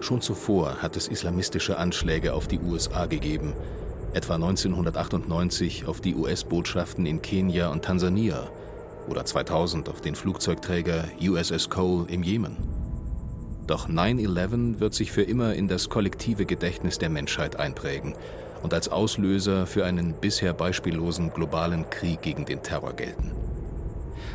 Schon 0.00 0.20
zuvor 0.20 0.82
hat 0.82 0.96
es 0.96 1.06
islamistische 1.06 1.78
Anschläge 1.78 2.34
auf 2.34 2.48
die 2.48 2.58
USA 2.58 3.06
gegeben, 3.06 3.54
etwa 4.12 4.34
1998 4.34 5.86
auf 5.86 6.00
die 6.00 6.16
US-Botschaften 6.16 7.06
in 7.06 7.22
Kenia 7.22 7.68
und 7.68 7.84
Tansania 7.84 8.50
oder 9.08 9.24
2000 9.24 9.88
auf 9.88 10.00
den 10.00 10.16
Flugzeugträger 10.16 11.04
USS 11.20 11.70
Cole 11.70 12.08
im 12.08 12.24
Jemen. 12.24 12.79
Doch 13.70 13.88
9-11 13.88 14.80
wird 14.80 14.94
sich 14.94 15.12
für 15.12 15.22
immer 15.22 15.54
in 15.54 15.68
das 15.68 15.88
kollektive 15.88 16.44
Gedächtnis 16.44 16.98
der 16.98 17.08
Menschheit 17.08 17.54
einprägen 17.54 18.16
und 18.64 18.74
als 18.74 18.88
Auslöser 18.88 19.64
für 19.64 19.84
einen 19.84 20.14
bisher 20.14 20.52
beispiellosen 20.52 21.32
globalen 21.32 21.88
Krieg 21.88 22.20
gegen 22.20 22.44
den 22.44 22.64
Terror 22.64 22.94
gelten. 22.94 23.30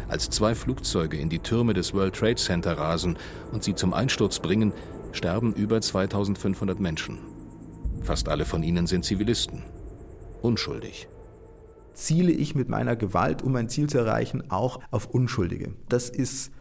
Als 0.07 0.29
zwei 0.29 0.55
Flugzeuge 0.55 1.17
in 1.17 1.27
die 1.27 1.39
Türme 1.39 1.73
des 1.73 1.93
World 1.93 2.15
Trade 2.15 2.35
Center 2.35 2.77
rasen 2.77 3.17
und 3.51 3.61
sie 3.61 3.75
zum 3.75 3.93
Einsturz 3.93 4.39
bringen, 4.39 4.71
sterben 5.11 5.53
über 5.53 5.81
2500 5.81 6.79
Menschen. 6.79 7.17
Fast 8.03 8.29
alle 8.29 8.45
von 8.45 8.63
ihnen 8.63 8.87
sind 8.87 9.03
Zivilisten. 9.03 9.63
Unschuldig. 10.43 11.09
Ziele 11.93 12.31
ich 12.31 12.55
mit 12.55 12.69
meiner 12.69 12.95
Gewalt, 12.95 13.41
um 13.41 13.53
ein 13.57 13.67
Ziel 13.67 13.89
zu 13.89 13.97
erreichen, 13.97 14.49
auch 14.49 14.79
auf 14.91 15.07
Unschuldige. 15.07 15.73
Das 15.89 16.07
ist 16.09 16.53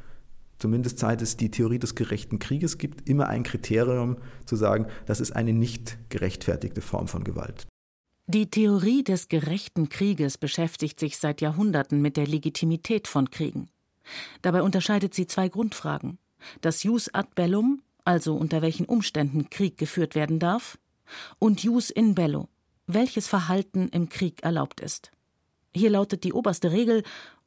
zumindest 0.58 0.98
seit 0.98 1.22
es 1.22 1.36
die 1.36 1.50
Theorie 1.50 1.78
des 1.78 1.94
gerechten 1.94 2.38
Krieges 2.38 2.78
gibt, 2.78 3.08
immer 3.08 3.28
ein 3.28 3.42
Kriterium 3.42 4.16
zu 4.44 4.56
sagen, 4.56 4.86
das 5.06 5.20
ist 5.20 5.32
eine 5.32 5.52
nicht 5.52 5.98
gerechtfertigte 6.08 6.80
Form 6.80 7.08
von 7.08 7.24
Gewalt. 7.24 7.66
Die 8.26 8.48
Theorie 8.48 9.04
des 9.04 9.28
gerechten 9.28 9.90
Krieges 9.90 10.38
beschäftigt 10.38 10.98
sich 10.98 11.18
seit 11.18 11.42
Jahrhunderten 11.42 12.00
mit 12.00 12.16
der 12.16 12.26
Legitimität 12.26 13.06
von 13.06 13.30
Kriegen. 13.30 13.68
Dabei 14.40 14.62
unterscheidet 14.62 15.14
sie 15.14 15.26
zwei 15.26 15.48
Grundfragen. 15.48 16.18
Das 16.60 16.82
Jus 16.82 17.12
ad 17.12 17.28
bellum, 17.34 17.82
also 18.04 18.34
unter 18.34 18.62
welchen 18.62 18.86
Umständen 18.86 19.50
Krieg 19.50 19.76
geführt 19.76 20.14
werden 20.14 20.38
darf, 20.38 20.78
und 21.38 21.62
Jus 21.62 21.90
in 21.90 22.14
bello, 22.14 22.48
welches 22.86 23.28
Verhalten 23.28 23.88
im 23.88 24.08
Krieg 24.08 24.42
erlaubt 24.42 24.80
ist. 24.80 25.10
Hier 25.74 25.90
lautet 25.90 26.24
die 26.24 26.32
oberste 26.32 26.72
Regel, 26.72 27.02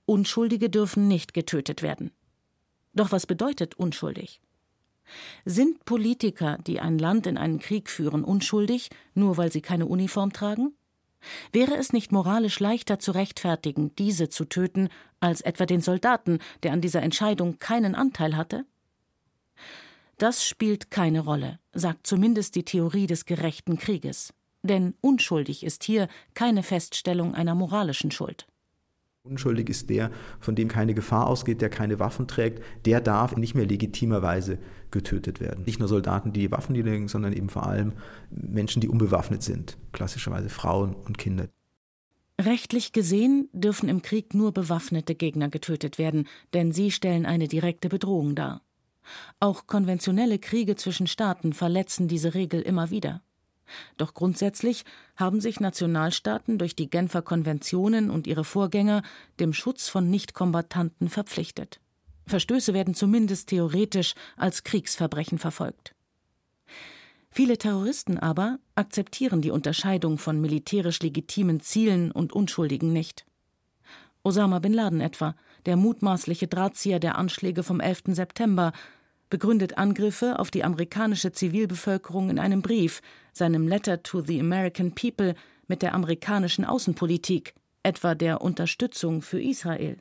Unschuldige 0.06 0.70
dürfen 0.70 1.08
nicht 1.08 1.34
getötet 1.34 1.82
werden. 1.82 2.12
Doch 2.98 3.12
was 3.12 3.27
bedeutet 3.27 3.75
unschuldig? 3.75 4.42
Sind 5.46 5.86
Politiker, 5.86 6.58
die 6.66 6.80
ein 6.80 6.98
Land 6.98 7.27
in 7.27 7.38
einen 7.38 7.60
Krieg 7.60 7.89
führen, 7.89 8.24
unschuldig, 8.24 8.89
nur 9.13 9.38
weil 9.38 9.51
sie 9.51 9.62
keine 9.62 9.86
Uniform 9.86 10.34
tragen? 10.34 10.74
Wäre 11.54 11.75
es 11.75 11.94
nicht 11.94 12.12
moralisch 12.12 12.60
leichter 12.60 12.98
zu 12.98 13.12
rechtfertigen, 13.12 13.96
diese 13.96 14.30
zu 14.30 14.46
töten, 14.46 14.89
als 15.20 15.42
etwa 15.42 15.68
den 15.68 15.82
Soldaten, 15.82 16.39
der 16.63 16.74
an 16.74 16.82
dieser 16.82 17.04
Entscheidung 17.04 17.60
keinen 17.60 17.94
Anteil 17.94 18.36
hatte? 18.36 18.66
Das 20.18 20.44
spielt 20.44 20.89
keine 20.89 21.20
Rolle, 21.20 21.60
sagt 21.74 22.08
zumindest 22.08 22.56
die 22.56 22.66
Theorie 22.66 23.06
des 23.06 23.25
gerechten 23.25 23.77
Krieges. 23.77 24.34
Denn 24.63 24.96
unschuldig 25.01 25.63
ist 25.63 25.84
hier 25.84 26.08
keine 26.34 26.63
Feststellung 26.63 27.36
einer 27.36 27.54
moralischen 27.54 28.10
Schuld. 28.10 28.48
Unschuldig 29.29 29.69
ist 29.69 29.89
der, 29.89 30.12
von 30.39 30.55
dem 30.55 30.67
keine 30.67 30.93
Gefahr 30.93 31.27
ausgeht, 31.27 31.62
der 31.62 31.69
keine 31.69 32.00
Waffen 32.00 32.27
trägt, 32.27 32.63
der 32.86 33.01
darf 33.01 33.36
nicht 33.36 33.55
mehr 33.55 33.65
legitimerweise 33.65 34.57
getötet 34.91 35.39
werden. 35.39 35.65
Nicht 35.65 35.79
nur 35.79 35.88
Soldaten, 35.88 36.34
die 36.34 36.51
Waffen 36.51 36.74
niederlegen, 36.74 37.07
sondern 37.07 37.34
eben 37.34 37.50
vor 37.50 37.67
allem 37.67 37.93
Menschen, 38.29 38.81
die 38.81 38.88
unbewaffnet 38.88 39.43
sind, 39.43 39.77
klassischerweise 39.91 40.50
Frauen 40.50 40.96
und 40.96 41.17
Kinder. 41.17 41.48
Rechtlich 42.39 42.91
gesehen 42.91 43.50
dürfen 43.51 43.89
im 43.89 44.03
Krieg 44.03 44.34
nur 44.34 44.51
bewaffnete 44.51 45.15
Gegner 45.15 45.50
getötet 45.50 45.98
werden, 45.98 46.27
denn 46.53 46.72
sie 46.72 46.91
stellen 46.91 47.25
eine 47.25 47.48
direkte 47.48 47.89
Bedrohung 47.89 48.36
dar. 48.36 48.62
Auch 49.39 49.67
konventionelle 49.67 50.38
Kriege 50.38 50.75
zwischen 50.75 51.07
Staaten 51.07 51.53
verletzen 51.53 52.07
diese 52.07 52.34
Regel 52.34 52.62
immer 52.62 52.91
wieder. 52.91 53.22
Doch 53.97 54.13
grundsätzlich 54.13 54.86
haben 55.15 55.41
sich 55.41 55.59
Nationalstaaten 55.59 56.57
durch 56.57 56.75
die 56.75 56.89
Genfer 56.89 57.21
Konventionen 57.21 58.09
und 58.09 58.27
ihre 58.27 58.43
Vorgänger 58.43 59.03
dem 59.39 59.53
Schutz 59.53 59.89
von 59.89 60.09
Nichtkombattanten 60.09 61.09
verpflichtet. 61.09 61.79
Verstöße 62.25 62.74
werden 62.74 62.93
zumindest 62.93 63.50
theoretisch 63.50 64.13
als 64.36 64.63
Kriegsverbrechen 64.63 65.38
verfolgt. 65.38 65.95
Viele 67.29 67.57
Terroristen 67.57 68.17
aber 68.17 68.59
akzeptieren 68.75 69.41
die 69.41 69.51
Unterscheidung 69.51 70.17
von 70.17 70.41
militärisch 70.41 71.01
legitimen 71.01 71.59
Zielen 71.59 72.12
und 72.12 72.33
Unschuldigen 72.33 72.91
nicht. 72.91 73.25
Osama 74.24 74.59
bin 74.59 74.74
Laden 74.74 75.01
etwa, 75.01 75.36
der 75.65 75.77
mutmaßliche 75.77 76.47
Drahtzieher 76.47 77.00
der 77.00 77.17
Anschläge 77.17 77.63
vom 77.63 77.79
11. 77.79 78.03
September, 78.07 78.74
begründet 79.29 79.77
Angriffe 79.77 80.39
auf 80.39 80.51
die 80.51 80.63
amerikanische 80.63 81.31
Zivilbevölkerung 81.31 82.29
in 82.29 82.39
einem 82.39 82.62
Brief, 82.62 83.01
seinem 83.34 83.67
Letter 83.67 84.03
to 84.03 84.22
the 84.22 84.39
American 84.39 84.93
People, 84.93 85.36
mit 85.67 85.81
der 85.81 85.93
amerikanischen 85.93 86.65
Außenpolitik, 86.65 87.53
etwa 87.84 88.15
der 88.15 88.41
Unterstützung 88.41 89.22
für 89.22 89.41
Israel. 89.41 89.98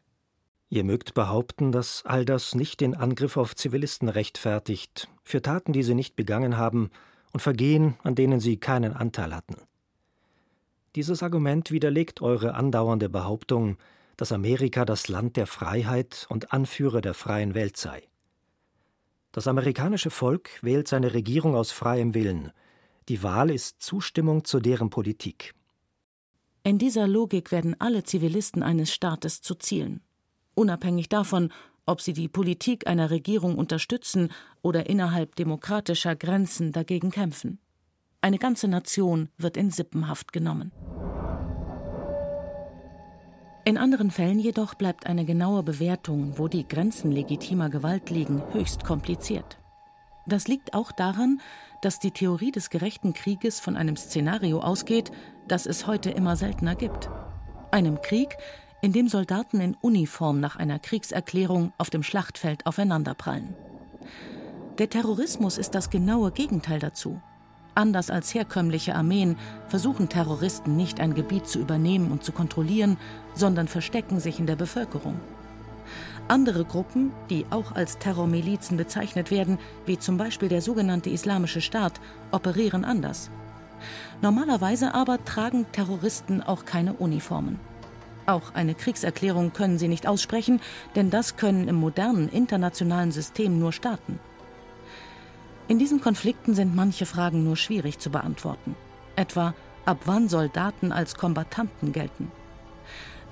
Ihr 0.69 0.85
mögt 0.85 1.15
behaupten, 1.15 1.71
dass 1.71 2.05
all 2.05 2.25
das 2.25 2.55
nicht 2.55 2.81
den 2.81 2.95
Angriff 2.97 3.37
auf 3.37 3.55
Zivilisten 3.55 4.09
rechtfertigt, 4.09 5.09
für 5.23 5.43
Taten, 5.43 5.73
die 5.73 5.83
sie 5.83 5.95
nicht 5.95 6.17
begangen 6.17 6.57
haben, 6.57 6.91
und 7.33 7.41
Vergehen, 7.41 7.97
an 8.03 8.15
denen 8.15 8.41
sie 8.41 8.57
keinen 8.57 8.95
Anteil 8.95 9.35
hatten. 9.35 9.57
Dieses 10.95 11.23
Argument 11.23 11.71
widerlegt 11.71 12.23
eure 12.23 12.55
andauernde 12.55 13.09
Behauptung, 13.09 13.77
dass 14.17 14.33
Amerika 14.33 14.87
das 14.87 15.09
Land 15.09 15.37
der 15.37 15.47
Freiheit 15.47 16.27
und 16.31 16.53
Anführer 16.53 17.03
der 17.03 17.13
freien 17.13 17.55
Welt 17.55 17.77
sei. 17.77 18.03
Das 19.37 19.49
amerikanische 19.49 20.09
Volk 20.09 20.49
wählt 20.63 20.89
seine 20.89 21.13
Regierung 21.13 21.57
aus 21.57 21.71
freiem 21.71 22.15
Willen. 22.15 22.53
Die 23.11 23.23
Wahl 23.23 23.51
ist 23.51 23.83
Zustimmung 23.83 24.47
zu 24.47 24.61
deren 24.61 24.89
Politik. 24.89 25.53
In 26.63 26.79
dieser 26.79 27.07
Logik 27.07 27.53
werden 27.53 27.79
alle 27.79 28.03
Zivilisten 28.03 28.63
eines 28.63 28.95
Staates 28.95 29.43
zu 29.43 29.55
Zielen. 29.55 30.01
Unabhängig 30.55 31.11
davon, 31.11 31.53
ob 31.85 32.01
sie 32.01 32.15
die 32.15 32.29
Politik 32.29 32.87
einer 32.87 33.11
Regierung 33.11 33.59
unterstützen 33.59 34.33
oder 34.63 34.89
innerhalb 34.89 35.37
demokratischer 35.37 36.17
Grenzen 36.17 36.73
dagegen 36.73 37.11
kämpfen. 37.11 37.59
Eine 38.23 38.39
ganze 38.39 38.69
Nation 38.69 39.29
wird 39.37 39.59
in 39.59 39.71
Sippenhaft 39.71 40.33
genommen. 40.33 40.73
In 43.67 43.79
anderen 43.79 44.13
Fällen 44.13 44.39
jedoch 44.39 44.75
bleibt 44.75 45.07
eine 45.07 45.25
genaue 45.25 45.65
Bewertung, 45.65 46.39
wo 46.39 46.47
die 46.47 46.69
Grenzen 46.69 47.11
legitimer 47.11 47.69
Gewalt 47.69 48.11
liegen, 48.11 48.41
höchst 48.53 48.85
kompliziert. 48.85 49.59
Das 50.25 50.47
liegt 50.47 50.73
auch 50.73 50.93
daran, 50.93 51.41
dass 51.83 51.99
die 51.99 52.13
Theorie 52.13 52.53
des 52.53 52.71
gerechten 52.71 53.13
Krieges 53.13 53.59
von 53.59 53.77
einem 53.77 53.97
Szenario 53.97 54.61
ausgeht, 54.61 55.11
das 55.49 55.67
es 55.67 55.89
heute 55.89 56.11
immer 56.11 56.37
seltener 56.37 56.77
gibt. 56.77 57.11
Einem 57.73 58.01
Krieg, 58.03 58.37
in 58.83 58.93
dem 58.93 59.09
Soldaten 59.09 59.61
in 59.61 59.77
Uniform 59.81 60.39
nach 60.39 60.55
einer 60.55 60.79
Kriegserklärung 60.79 61.73
auf 61.77 61.91
dem 61.91 62.05
Schlachtfeld 62.05 62.67
aufeinanderprallen. 62.67 63.57
Der 64.79 64.89
Terrorismus 64.89 65.59
ist 65.59 65.75
das 65.75 65.91
genaue 65.91 66.31
Gegenteil 66.31 66.79
dazu. 66.79 67.21
Anders 67.77 68.09
als 68.09 68.33
herkömmliche 68.33 68.95
Armeen 68.95 69.37
versuchen 69.69 70.09
Terroristen 70.09 70.77
nicht 70.77 70.99
ein 70.99 71.13
Gebiet 71.13 71.47
zu 71.47 71.59
übernehmen 71.59 72.11
und 72.11 72.25
zu 72.25 72.33
kontrollieren, 72.33 72.97
sondern 73.35 73.69
verstecken 73.69 74.19
sich 74.19 74.41
in 74.41 74.47
der 74.47 74.57
Bevölkerung. 74.57 75.21
Andere 76.27 76.65
Gruppen, 76.65 77.13
die 77.29 77.45
auch 77.51 77.73
als 77.73 77.99
Terrormilizen 77.99 78.79
bezeichnet 78.79 79.31
werden, 79.31 79.59
wie 79.85 79.99
zum 79.99 80.17
Beispiel 80.17 80.49
der 80.49 80.63
sogenannte 80.63 81.11
Islamische 81.11 81.61
Staat, 81.61 82.01
operieren 82.33 82.87
anders. 82.87 83.31
Normalerweise 84.23 84.95
aber 84.95 85.23
tragen 85.27 85.67
Terroristen 85.73 86.43
auch 86.43 86.65
keine 86.65 86.95
Uniformen. 86.95 87.61
Auch 88.25 88.55
eine 88.55 88.75
Kriegserklärung 88.75 89.53
können 89.53 89.79
sie 89.79 89.89
nicht 89.89 90.07
aussprechen, 90.07 90.63
denn 90.95 91.11
das 91.11 91.37
können 91.37 91.69
im 91.69 91.77
modernen 91.77 92.31
internationalen 92.31 93.13
System 93.13 93.59
nur 93.59 93.75
Staaten. 93.75 94.19
In 95.69 95.81
diesen 95.81 96.01
Konflikten 96.01 96.55
sind 96.55 96.77
manche 96.77 97.07
Fragen 97.07 97.43
nur 97.43 97.57
schwierig 97.57 97.99
zu 97.99 98.11
beantworten. 98.11 98.77
Etwa, 99.17 99.53
ab 99.85 100.03
wann 100.05 100.29
Soldaten 100.29 100.93
als 100.93 101.17
Kombattanten 101.17 101.93
gelten? 101.93 102.31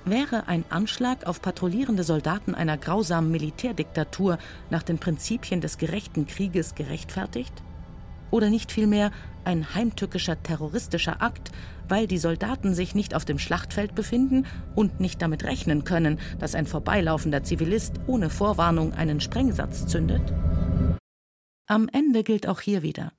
Wäre 0.04 0.48
ein 0.48 0.64
Anschlag 0.68 1.26
auf 1.26 1.40
patrouillierende 1.40 2.02
Soldaten 2.02 2.56
einer 2.56 2.76
grausamen 2.76 3.30
Militärdiktatur 3.30 4.38
nach 4.68 4.82
den 4.82 4.98
Prinzipien 4.98 5.60
des 5.60 5.78
gerechten 5.78 6.26
Krieges 6.26 6.74
gerechtfertigt? 6.74 7.54
Oder 8.32 8.50
nicht 8.50 8.72
vielmehr 8.72 9.12
ein 9.44 9.72
heimtückischer 9.74 10.42
terroristischer 10.42 11.22
Akt, 11.22 11.52
weil 11.88 12.08
die 12.08 12.18
Soldaten 12.18 12.74
sich 12.74 12.96
nicht 12.96 13.14
auf 13.14 13.24
dem 13.24 13.38
Schlachtfeld 13.38 13.94
befinden 13.94 14.44
und 14.74 14.98
nicht 14.98 15.22
damit 15.22 15.44
rechnen 15.44 15.84
können, 15.84 16.18
dass 16.40 16.56
ein 16.56 16.66
vorbeilaufender 16.66 17.44
Zivilist 17.44 18.00
ohne 18.08 18.28
Vorwarnung 18.28 18.92
einen 18.92 19.20
Sprengsatz 19.20 19.86
zündet? 19.86 20.32
Am 21.66 21.88
Ende 21.88 22.24
gilt 22.24 22.46
auch 22.46 22.60
hier 22.60 22.82
wieder. 22.82 23.12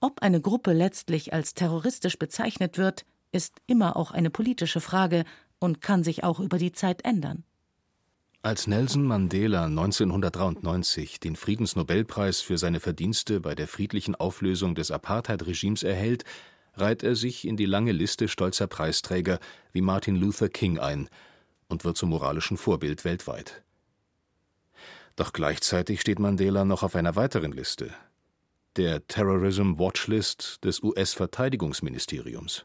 Ob 0.00 0.22
eine 0.22 0.40
Gruppe 0.40 0.72
letztlich 0.72 1.32
als 1.32 1.54
terroristisch 1.54 2.18
bezeichnet 2.18 2.78
wird, 2.78 3.04
ist 3.32 3.56
immer 3.66 3.96
auch 3.96 4.10
eine 4.10 4.30
politische 4.30 4.80
Frage 4.80 5.24
und 5.58 5.80
kann 5.80 6.04
sich 6.04 6.24
auch 6.24 6.40
über 6.40 6.58
die 6.58 6.72
Zeit 6.72 7.04
ändern. 7.04 7.44
Als 8.42 8.66
Nelson 8.66 9.04
Mandela 9.04 9.66
1993 9.66 11.20
den 11.20 11.36
Friedensnobelpreis 11.36 12.40
für 12.40 12.56
seine 12.56 12.80
Verdienste 12.80 13.40
bei 13.40 13.54
der 13.54 13.68
friedlichen 13.68 14.14
Auflösung 14.14 14.74
des 14.74 14.90
Apartheid-Regimes 14.90 15.82
erhält, 15.82 16.24
reiht 16.74 17.02
er 17.02 17.16
sich 17.16 17.46
in 17.46 17.56
die 17.56 17.66
lange 17.66 17.92
Liste 17.92 18.28
stolzer 18.28 18.66
Preisträger 18.66 19.40
wie 19.72 19.82
Martin 19.82 20.16
Luther 20.16 20.48
King 20.48 20.78
ein 20.78 21.08
und 21.68 21.84
wird 21.84 21.98
zum 21.98 22.10
moralischen 22.10 22.56
Vorbild 22.56 23.04
weltweit. 23.04 23.62
Doch 25.20 25.34
gleichzeitig 25.34 26.00
steht 26.00 26.18
Mandela 26.18 26.64
noch 26.64 26.82
auf 26.82 26.96
einer 26.96 27.14
weiteren 27.14 27.52
Liste, 27.52 27.90
der 28.76 29.06
Terrorism 29.06 29.78
Watchlist 29.78 30.64
des 30.64 30.82
US-Verteidigungsministeriums. 30.82 32.64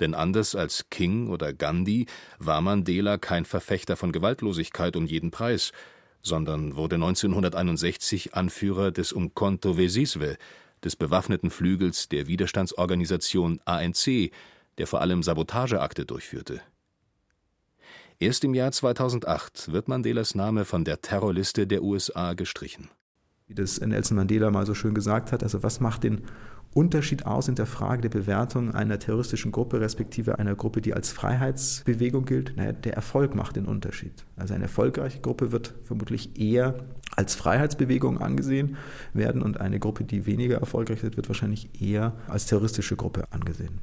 Denn 0.00 0.14
anders 0.14 0.54
als 0.54 0.88
King 0.88 1.28
oder 1.28 1.52
Gandhi 1.52 2.06
war 2.38 2.62
Mandela 2.62 3.18
kein 3.18 3.44
Verfechter 3.44 3.96
von 3.96 4.12
Gewaltlosigkeit 4.12 4.96
um 4.96 5.04
jeden 5.04 5.30
Preis, 5.30 5.72
sondern 6.22 6.74
wurde 6.74 6.94
1961 6.94 8.32
Anführer 8.32 8.90
des 8.90 9.12
Umkhonto 9.12 9.76
Wesizwe, 9.76 10.38
des 10.82 10.96
bewaffneten 10.96 11.50
Flügels 11.50 12.08
der 12.08 12.28
Widerstandsorganisation 12.28 13.60
ANC, 13.66 14.30
der 14.78 14.86
vor 14.86 15.02
allem 15.02 15.22
Sabotageakte 15.22 16.06
durchführte. 16.06 16.62
Erst 18.18 18.44
im 18.44 18.54
Jahr 18.54 18.72
2008 18.72 19.72
wird 19.72 19.88
Mandelas 19.88 20.34
Name 20.34 20.64
von 20.64 20.84
der 20.84 21.02
Terrorliste 21.02 21.66
der 21.66 21.82
USA 21.82 22.32
gestrichen. 22.32 22.88
Wie 23.46 23.54
das 23.54 23.78
Nelson 23.78 24.16
Mandela 24.16 24.50
mal 24.50 24.64
so 24.64 24.72
schön 24.72 24.94
gesagt 24.94 25.32
hat, 25.32 25.42
also 25.42 25.62
was 25.62 25.80
macht 25.80 26.02
den 26.02 26.22
Unterschied 26.72 27.26
aus 27.26 27.48
in 27.48 27.56
der 27.56 27.66
Frage 27.66 28.02
der 28.02 28.08
Bewertung 28.08 28.74
einer 28.74 28.98
terroristischen 28.98 29.52
Gruppe 29.52 29.80
respektive 29.80 30.38
einer 30.38 30.54
Gruppe, 30.54 30.80
die 30.80 30.94
als 30.94 31.12
Freiheitsbewegung 31.12 32.24
gilt? 32.24 32.56
Naja, 32.56 32.72
der 32.72 32.94
Erfolg 32.94 33.34
macht 33.34 33.56
den 33.56 33.66
Unterschied. 33.66 34.24
Also 34.34 34.54
eine 34.54 34.64
erfolgreiche 34.64 35.20
Gruppe 35.20 35.52
wird 35.52 35.74
vermutlich 35.84 36.40
eher 36.40 36.86
als 37.14 37.34
Freiheitsbewegung 37.34 38.18
angesehen 38.18 38.78
werden 39.12 39.42
und 39.42 39.60
eine 39.60 39.78
Gruppe, 39.78 40.04
die 40.04 40.24
weniger 40.24 40.56
erfolgreich 40.56 41.02
ist, 41.02 41.18
wird 41.18 41.28
wahrscheinlich 41.28 41.82
eher 41.82 42.14
als 42.28 42.46
terroristische 42.46 42.96
Gruppe 42.96 43.24
angesehen. 43.30 43.80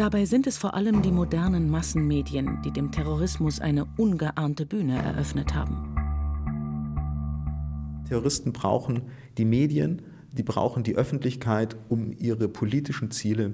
Dabei 0.00 0.24
sind 0.24 0.46
es 0.46 0.56
vor 0.56 0.72
allem 0.72 1.02
die 1.02 1.12
modernen 1.12 1.68
Massenmedien, 1.68 2.62
die 2.64 2.70
dem 2.70 2.90
Terrorismus 2.90 3.60
eine 3.60 3.86
ungeahnte 3.98 4.64
Bühne 4.64 4.96
eröffnet 4.96 5.54
haben. 5.54 5.94
Terroristen 8.08 8.54
brauchen 8.54 9.02
die 9.36 9.44
Medien, 9.44 10.00
die 10.32 10.42
brauchen 10.42 10.84
die 10.84 10.96
Öffentlichkeit, 10.96 11.76
um 11.90 12.14
ihre 12.18 12.48
politischen 12.48 13.10
Ziele 13.10 13.52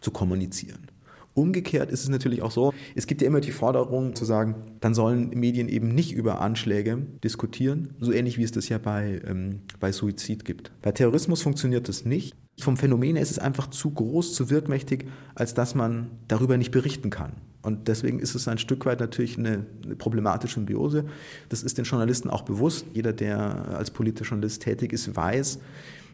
zu 0.00 0.12
kommunizieren. 0.12 0.86
Umgekehrt 1.34 1.90
ist 1.90 2.04
es 2.04 2.08
natürlich 2.08 2.42
auch 2.42 2.52
so, 2.52 2.72
es 2.94 3.08
gibt 3.08 3.20
ja 3.20 3.26
immer 3.26 3.40
die 3.40 3.50
Forderung 3.50 4.14
zu 4.14 4.24
sagen, 4.24 4.76
dann 4.78 4.94
sollen 4.94 5.30
Medien 5.30 5.68
eben 5.68 5.88
nicht 5.88 6.12
über 6.12 6.40
Anschläge 6.40 7.04
diskutieren, 7.24 7.94
so 7.98 8.12
ähnlich 8.12 8.38
wie 8.38 8.44
es 8.44 8.52
das 8.52 8.68
ja 8.68 8.78
bei, 8.78 9.20
ähm, 9.26 9.62
bei 9.80 9.90
Suizid 9.90 10.44
gibt. 10.44 10.70
Bei 10.82 10.92
Terrorismus 10.92 11.42
funktioniert 11.42 11.88
das 11.88 12.04
nicht. 12.04 12.36
Vom 12.58 12.76
Phänomen 12.76 13.16
her 13.16 13.22
ist 13.22 13.32
es 13.32 13.38
einfach 13.38 13.68
zu 13.68 13.90
groß, 13.90 14.34
zu 14.34 14.48
wirkmächtig, 14.50 15.06
als 15.34 15.54
dass 15.54 15.74
man 15.74 16.10
darüber 16.28 16.56
nicht 16.56 16.70
berichten 16.70 17.10
kann. 17.10 17.32
Und 17.62 17.88
deswegen 17.88 18.20
ist 18.20 18.34
es 18.34 18.46
ein 18.46 18.58
Stück 18.58 18.84
weit 18.84 19.00
natürlich 19.00 19.38
eine, 19.38 19.64
eine, 19.84 19.96
problematische 19.96 20.54
Symbiose. 20.54 21.06
Das 21.48 21.62
ist 21.62 21.78
den 21.78 21.84
Journalisten 21.84 22.28
auch 22.28 22.42
bewusst. 22.42 22.84
Jeder, 22.92 23.12
der 23.12 23.68
als 23.74 23.90
politischer 23.90 24.30
Journalist 24.30 24.62
tätig 24.62 24.92
ist, 24.92 25.16
weiß, 25.16 25.58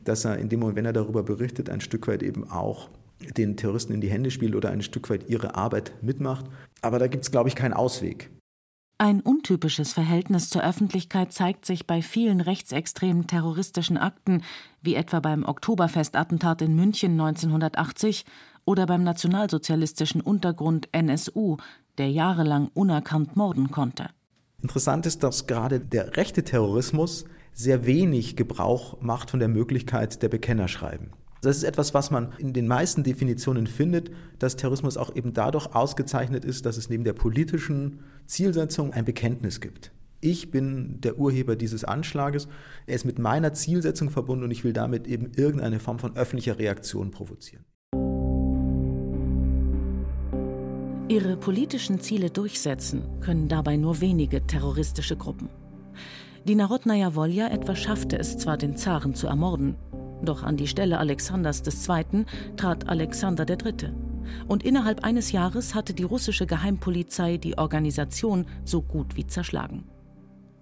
dass 0.04 0.24
er 0.24 0.38
in 0.38 0.48
dem 0.48 0.60
Moment, 0.60 0.76
wenn 0.76 0.86
er 0.86 0.92
darüber 0.92 1.22
berichtet, 1.22 1.68
ein 1.68 1.80
Stück 1.80 2.06
weit 2.06 2.22
eben 2.22 2.48
auch 2.48 2.88
den 3.36 3.56
Terroristen 3.56 3.92
in 3.92 4.00
die 4.00 4.08
Hände 4.08 4.30
spielt 4.30 4.54
oder 4.54 4.70
ein 4.70 4.80
Stück 4.80 5.10
weit 5.10 5.28
ihre 5.28 5.56
Arbeit 5.56 5.92
mitmacht. 6.02 6.46
Aber 6.82 6.98
da 6.98 7.08
gibt 7.08 7.24
es, 7.24 7.30
glaube 7.30 7.48
ich, 7.48 7.54
keinen 7.54 7.74
Ausweg. 7.74 8.30
Ein 9.02 9.22
untypisches 9.22 9.94
Verhältnis 9.94 10.50
zur 10.50 10.62
Öffentlichkeit 10.62 11.32
zeigt 11.32 11.64
sich 11.64 11.86
bei 11.86 12.02
vielen 12.02 12.42
rechtsextremen 12.42 13.26
terroristischen 13.26 13.96
Akten, 13.96 14.42
wie 14.82 14.94
etwa 14.94 15.20
beim 15.20 15.42
Oktoberfestattentat 15.42 16.60
in 16.60 16.76
München 16.76 17.12
1980 17.12 18.26
oder 18.66 18.84
beim 18.84 19.02
nationalsozialistischen 19.02 20.20
Untergrund 20.20 20.90
NSU, 20.92 21.56
der 21.96 22.10
jahrelang 22.10 22.68
unerkannt 22.74 23.36
morden 23.36 23.70
konnte. 23.70 24.10
Interessant 24.60 25.06
ist, 25.06 25.22
dass 25.22 25.46
gerade 25.46 25.80
der 25.80 26.18
rechte 26.18 26.44
Terrorismus 26.44 27.24
sehr 27.54 27.86
wenig 27.86 28.36
Gebrauch 28.36 29.00
macht 29.00 29.30
von 29.30 29.40
der 29.40 29.48
Möglichkeit 29.48 30.22
der 30.22 30.28
Bekennerschreiben. 30.28 31.14
Das 31.42 31.56
ist 31.56 31.64
etwas, 31.64 31.94
was 31.94 32.10
man 32.10 32.32
in 32.38 32.52
den 32.52 32.66
meisten 32.66 33.02
Definitionen 33.02 33.66
findet, 33.66 34.10
dass 34.38 34.56
Terrorismus 34.56 34.96
auch 34.96 35.14
eben 35.16 35.32
dadurch 35.32 35.74
ausgezeichnet 35.74 36.44
ist, 36.44 36.66
dass 36.66 36.76
es 36.76 36.90
neben 36.90 37.04
der 37.04 37.14
politischen 37.14 38.00
Zielsetzung 38.26 38.92
ein 38.92 39.06
Bekenntnis 39.06 39.60
gibt. 39.60 39.92
Ich 40.20 40.50
bin 40.50 41.00
der 41.00 41.18
Urheber 41.18 41.56
dieses 41.56 41.82
Anschlages, 41.84 42.46
er 42.86 42.94
ist 42.94 43.06
mit 43.06 43.18
meiner 43.18 43.54
Zielsetzung 43.54 44.10
verbunden 44.10 44.44
und 44.44 44.50
ich 44.50 44.64
will 44.64 44.74
damit 44.74 45.06
eben 45.06 45.32
irgendeine 45.34 45.80
Form 45.80 45.98
von 45.98 46.14
öffentlicher 46.14 46.58
Reaktion 46.58 47.10
provozieren. 47.10 47.64
Ihre 51.08 51.38
politischen 51.38 52.00
Ziele 52.00 52.30
durchsetzen 52.30 53.02
können 53.20 53.48
dabei 53.48 53.76
nur 53.76 54.00
wenige 54.02 54.46
terroristische 54.46 55.16
Gruppen. 55.16 55.48
Die 56.46 56.54
Narodnaya 56.54 57.14
Volja 57.14 57.48
etwa 57.48 57.74
schaffte 57.74 58.18
es 58.18 58.36
zwar, 58.36 58.56
den 58.56 58.76
Zaren 58.76 59.14
zu 59.14 59.26
ermorden, 59.26 59.74
doch 60.24 60.42
an 60.42 60.56
die 60.56 60.66
Stelle 60.66 60.98
Alexanders 60.98 61.62
II. 61.66 62.24
trat 62.56 62.88
Alexander 62.88 63.46
III. 63.48 63.92
Und 64.46 64.62
innerhalb 64.64 65.04
eines 65.04 65.32
Jahres 65.32 65.74
hatte 65.74 65.94
die 65.94 66.04
russische 66.04 66.46
Geheimpolizei 66.46 67.36
die 67.36 67.58
Organisation 67.58 68.46
so 68.64 68.82
gut 68.82 69.16
wie 69.16 69.26
zerschlagen. 69.26 69.84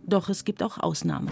Doch 0.06 0.28
es 0.30 0.44
gibt 0.44 0.62
auch 0.62 0.78
Ausnahmen. 0.78 1.30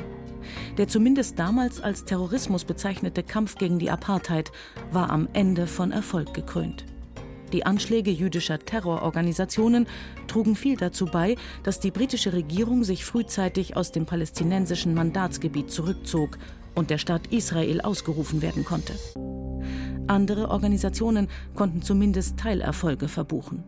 Der 0.76 0.86
zumindest 0.86 1.38
damals 1.38 1.80
als 1.80 2.04
Terrorismus 2.04 2.64
bezeichnete 2.64 3.22
Kampf 3.22 3.56
gegen 3.56 3.78
die 3.78 3.90
Apartheid 3.90 4.52
war 4.92 5.10
am 5.10 5.28
Ende 5.32 5.66
von 5.66 5.92
Erfolg 5.92 6.34
gekrönt. 6.34 6.84
Die 7.52 7.64
Anschläge 7.64 8.10
jüdischer 8.10 8.58
Terrororganisationen 8.58 9.86
trugen 10.26 10.56
viel 10.56 10.76
dazu 10.76 11.06
bei, 11.06 11.36
dass 11.62 11.80
die 11.80 11.92
britische 11.92 12.32
Regierung 12.32 12.84
sich 12.84 13.04
frühzeitig 13.04 13.76
aus 13.76 13.92
dem 13.92 14.04
palästinensischen 14.04 14.94
Mandatsgebiet 14.94 15.70
zurückzog 15.70 16.38
und 16.76 16.90
der 16.90 16.98
Staat 16.98 17.32
Israel 17.32 17.80
ausgerufen 17.80 18.42
werden 18.42 18.64
konnte. 18.64 18.92
Andere 20.06 20.50
Organisationen 20.50 21.26
konnten 21.56 21.82
zumindest 21.82 22.38
Teilerfolge 22.38 23.08
verbuchen. 23.08 23.64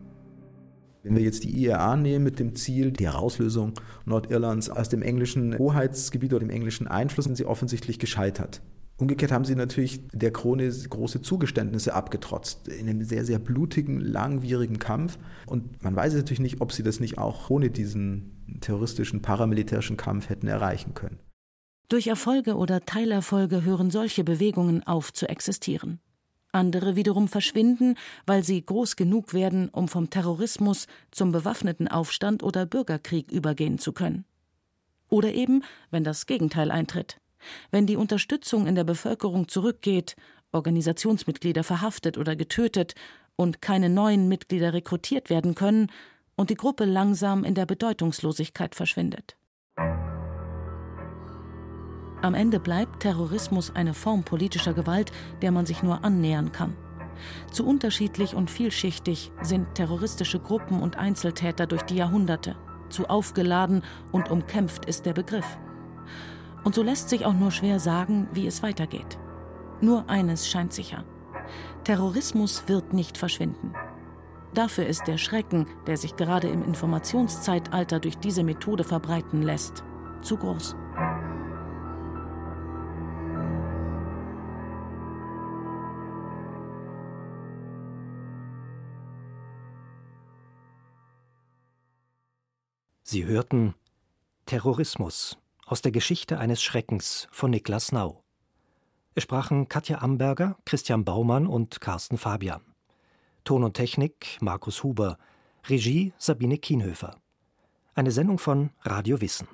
Wenn 1.03 1.15
wir 1.15 1.23
jetzt 1.23 1.43
die 1.43 1.63
IRA 1.63 1.95
nehmen 1.95 2.23
mit 2.23 2.39
dem 2.39 2.55
Ziel 2.55 2.91
der 2.91 3.13
Herauslösung 3.13 3.73
Nordirlands 4.05 4.69
aus 4.69 4.89
dem 4.89 5.01
englischen 5.01 5.57
Hoheitsgebiet 5.57 6.33
oder 6.33 6.45
dem 6.45 6.49
englischen 6.49 6.87
Einfluss, 6.87 7.25
sind 7.25 7.35
sie 7.35 7.45
offensichtlich 7.45 7.99
gescheitert. 7.99 8.61
Umgekehrt 8.97 9.31
haben 9.31 9.45
sie 9.45 9.55
natürlich 9.55 10.05
der 10.11 10.31
Krone 10.31 10.69
große 10.69 11.21
Zugeständnisse 11.21 11.93
abgetrotzt 11.93 12.67
in 12.67 12.89
einem 12.89 13.01
sehr, 13.01 13.23
sehr 13.23 13.39
blutigen, 13.39 14.01
langwierigen 14.01 14.77
Kampf. 14.77 15.17
Und 15.45 15.81
man 15.81 15.95
weiß 15.95 16.15
natürlich 16.15 16.41
nicht, 16.41 16.59
ob 16.59 16.73
sie 16.73 16.83
das 16.83 16.99
nicht 16.99 17.17
auch 17.17 17.49
ohne 17.49 17.69
diesen 17.69 18.59
terroristischen, 18.59 19.21
paramilitärischen 19.21 19.95
Kampf 19.95 20.27
hätten 20.27 20.47
erreichen 20.47 20.95
können. 20.95 21.17
Durch 21.89 22.05
Erfolge 22.05 22.55
oder 22.55 22.85
Teilerfolge 22.85 23.63
hören 23.63 23.89
solche 23.89 24.23
Bewegungen 24.23 24.85
auf 24.85 25.11
zu 25.11 25.27
existieren. 25.27 25.99
Andere 26.51 26.95
wiederum 26.95 27.27
verschwinden, 27.27 27.95
weil 28.27 28.43
sie 28.43 28.63
groß 28.63 28.95
genug 28.95 29.33
werden, 29.33 29.69
um 29.69 29.87
vom 29.87 30.11
Terrorismus 30.11 30.85
zum 31.09 31.31
bewaffneten 31.31 31.87
Aufstand 31.87 32.43
oder 32.43 32.67
Bürgerkrieg 32.67 33.31
übergehen 33.31 33.79
zu 33.79 33.91
können. 33.91 34.25
Oder 35.09 35.33
eben, 35.33 35.63
wenn 35.89 36.03
das 36.03 36.27
Gegenteil 36.27 36.69
eintritt. 36.69 37.19
Wenn 37.71 37.87
die 37.87 37.95
Unterstützung 37.95 38.67
in 38.67 38.75
der 38.75 38.83
Bevölkerung 38.83 39.47
zurückgeht, 39.47 40.15
Organisationsmitglieder 40.51 41.63
verhaftet 41.63 42.19
oder 42.19 42.35
getötet 42.35 42.93
und 43.35 43.63
keine 43.63 43.89
neuen 43.89 44.27
Mitglieder 44.27 44.73
rekrutiert 44.73 45.31
werden 45.31 45.55
können 45.55 45.91
und 46.35 46.51
die 46.51 46.55
Gruppe 46.55 46.85
langsam 46.85 47.43
in 47.43 47.55
der 47.55 47.65
Bedeutungslosigkeit 47.65 48.75
verschwindet. 48.75 49.38
Am 52.21 52.33
Ende 52.33 52.59
bleibt 52.59 52.99
Terrorismus 53.01 53.75
eine 53.75 53.93
Form 53.93 54.23
politischer 54.23 54.73
Gewalt, 54.73 55.11
der 55.41 55.51
man 55.51 55.65
sich 55.65 55.83
nur 55.83 56.03
annähern 56.03 56.51
kann. 56.51 56.75
Zu 57.51 57.65
unterschiedlich 57.65 58.35
und 58.35 58.51
vielschichtig 58.51 59.31
sind 59.41 59.75
terroristische 59.75 60.39
Gruppen 60.39 60.81
und 60.81 60.97
Einzeltäter 60.97 61.65
durch 61.65 61.83
die 61.83 61.95
Jahrhunderte. 61.95 62.55
Zu 62.89 63.09
aufgeladen 63.09 63.83
und 64.11 64.29
umkämpft 64.29 64.85
ist 64.85 65.05
der 65.05 65.13
Begriff. 65.13 65.57
Und 66.63 66.75
so 66.75 66.83
lässt 66.83 67.09
sich 67.09 67.25
auch 67.25 67.33
nur 67.33 67.51
schwer 67.51 67.79
sagen, 67.79 68.27
wie 68.33 68.47
es 68.47 68.63
weitergeht. 68.63 69.17
Nur 69.79 70.09
eines 70.09 70.49
scheint 70.49 70.73
sicher. 70.73 71.05
Terrorismus 71.85 72.63
wird 72.67 72.93
nicht 72.93 73.17
verschwinden. 73.17 73.73
Dafür 74.53 74.87
ist 74.87 75.07
der 75.07 75.17
Schrecken, 75.17 75.67
der 75.87 75.95
sich 75.95 76.15
gerade 76.15 76.49
im 76.49 76.63
Informationszeitalter 76.63 77.99
durch 77.99 78.17
diese 78.17 78.43
Methode 78.43 78.83
verbreiten 78.83 79.41
lässt, 79.41 79.83
zu 80.21 80.37
groß. 80.37 80.75
Sie 93.11 93.25
hörten 93.25 93.73
Terrorismus 94.45 95.39
aus 95.65 95.81
der 95.81 95.91
Geschichte 95.91 96.37
eines 96.37 96.61
Schreckens 96.61 97.27
von 97.31 97.49
Niklas 97.49 97.91
Nau. 97.91 98.23
Es 99.15 99.23
sprachen 99.23 99.67
Katja 99.67 99.97
Amberger, 100.03 100.59
Christian 100.63 101.05
Baumann 101.05 101.47
und 101.47 101.81
Carsten 101.81 102.19
Fabian. 102.19 102.61
Ton 103.45 103.63
und 103.63 103.73
Technik 103.73 104.37
Markus 104.41 104.83
Huber, 104.83 105.17
Regie 105.67 106.13
Sabine 106.19 106.59
Kienhöfer. 106.59 107.15
Eine 107.95 108.11
Sendung 108.11 108.37
von 108.37 108.69
Radio 108.83 109.19
Wissen. 109.21 109.47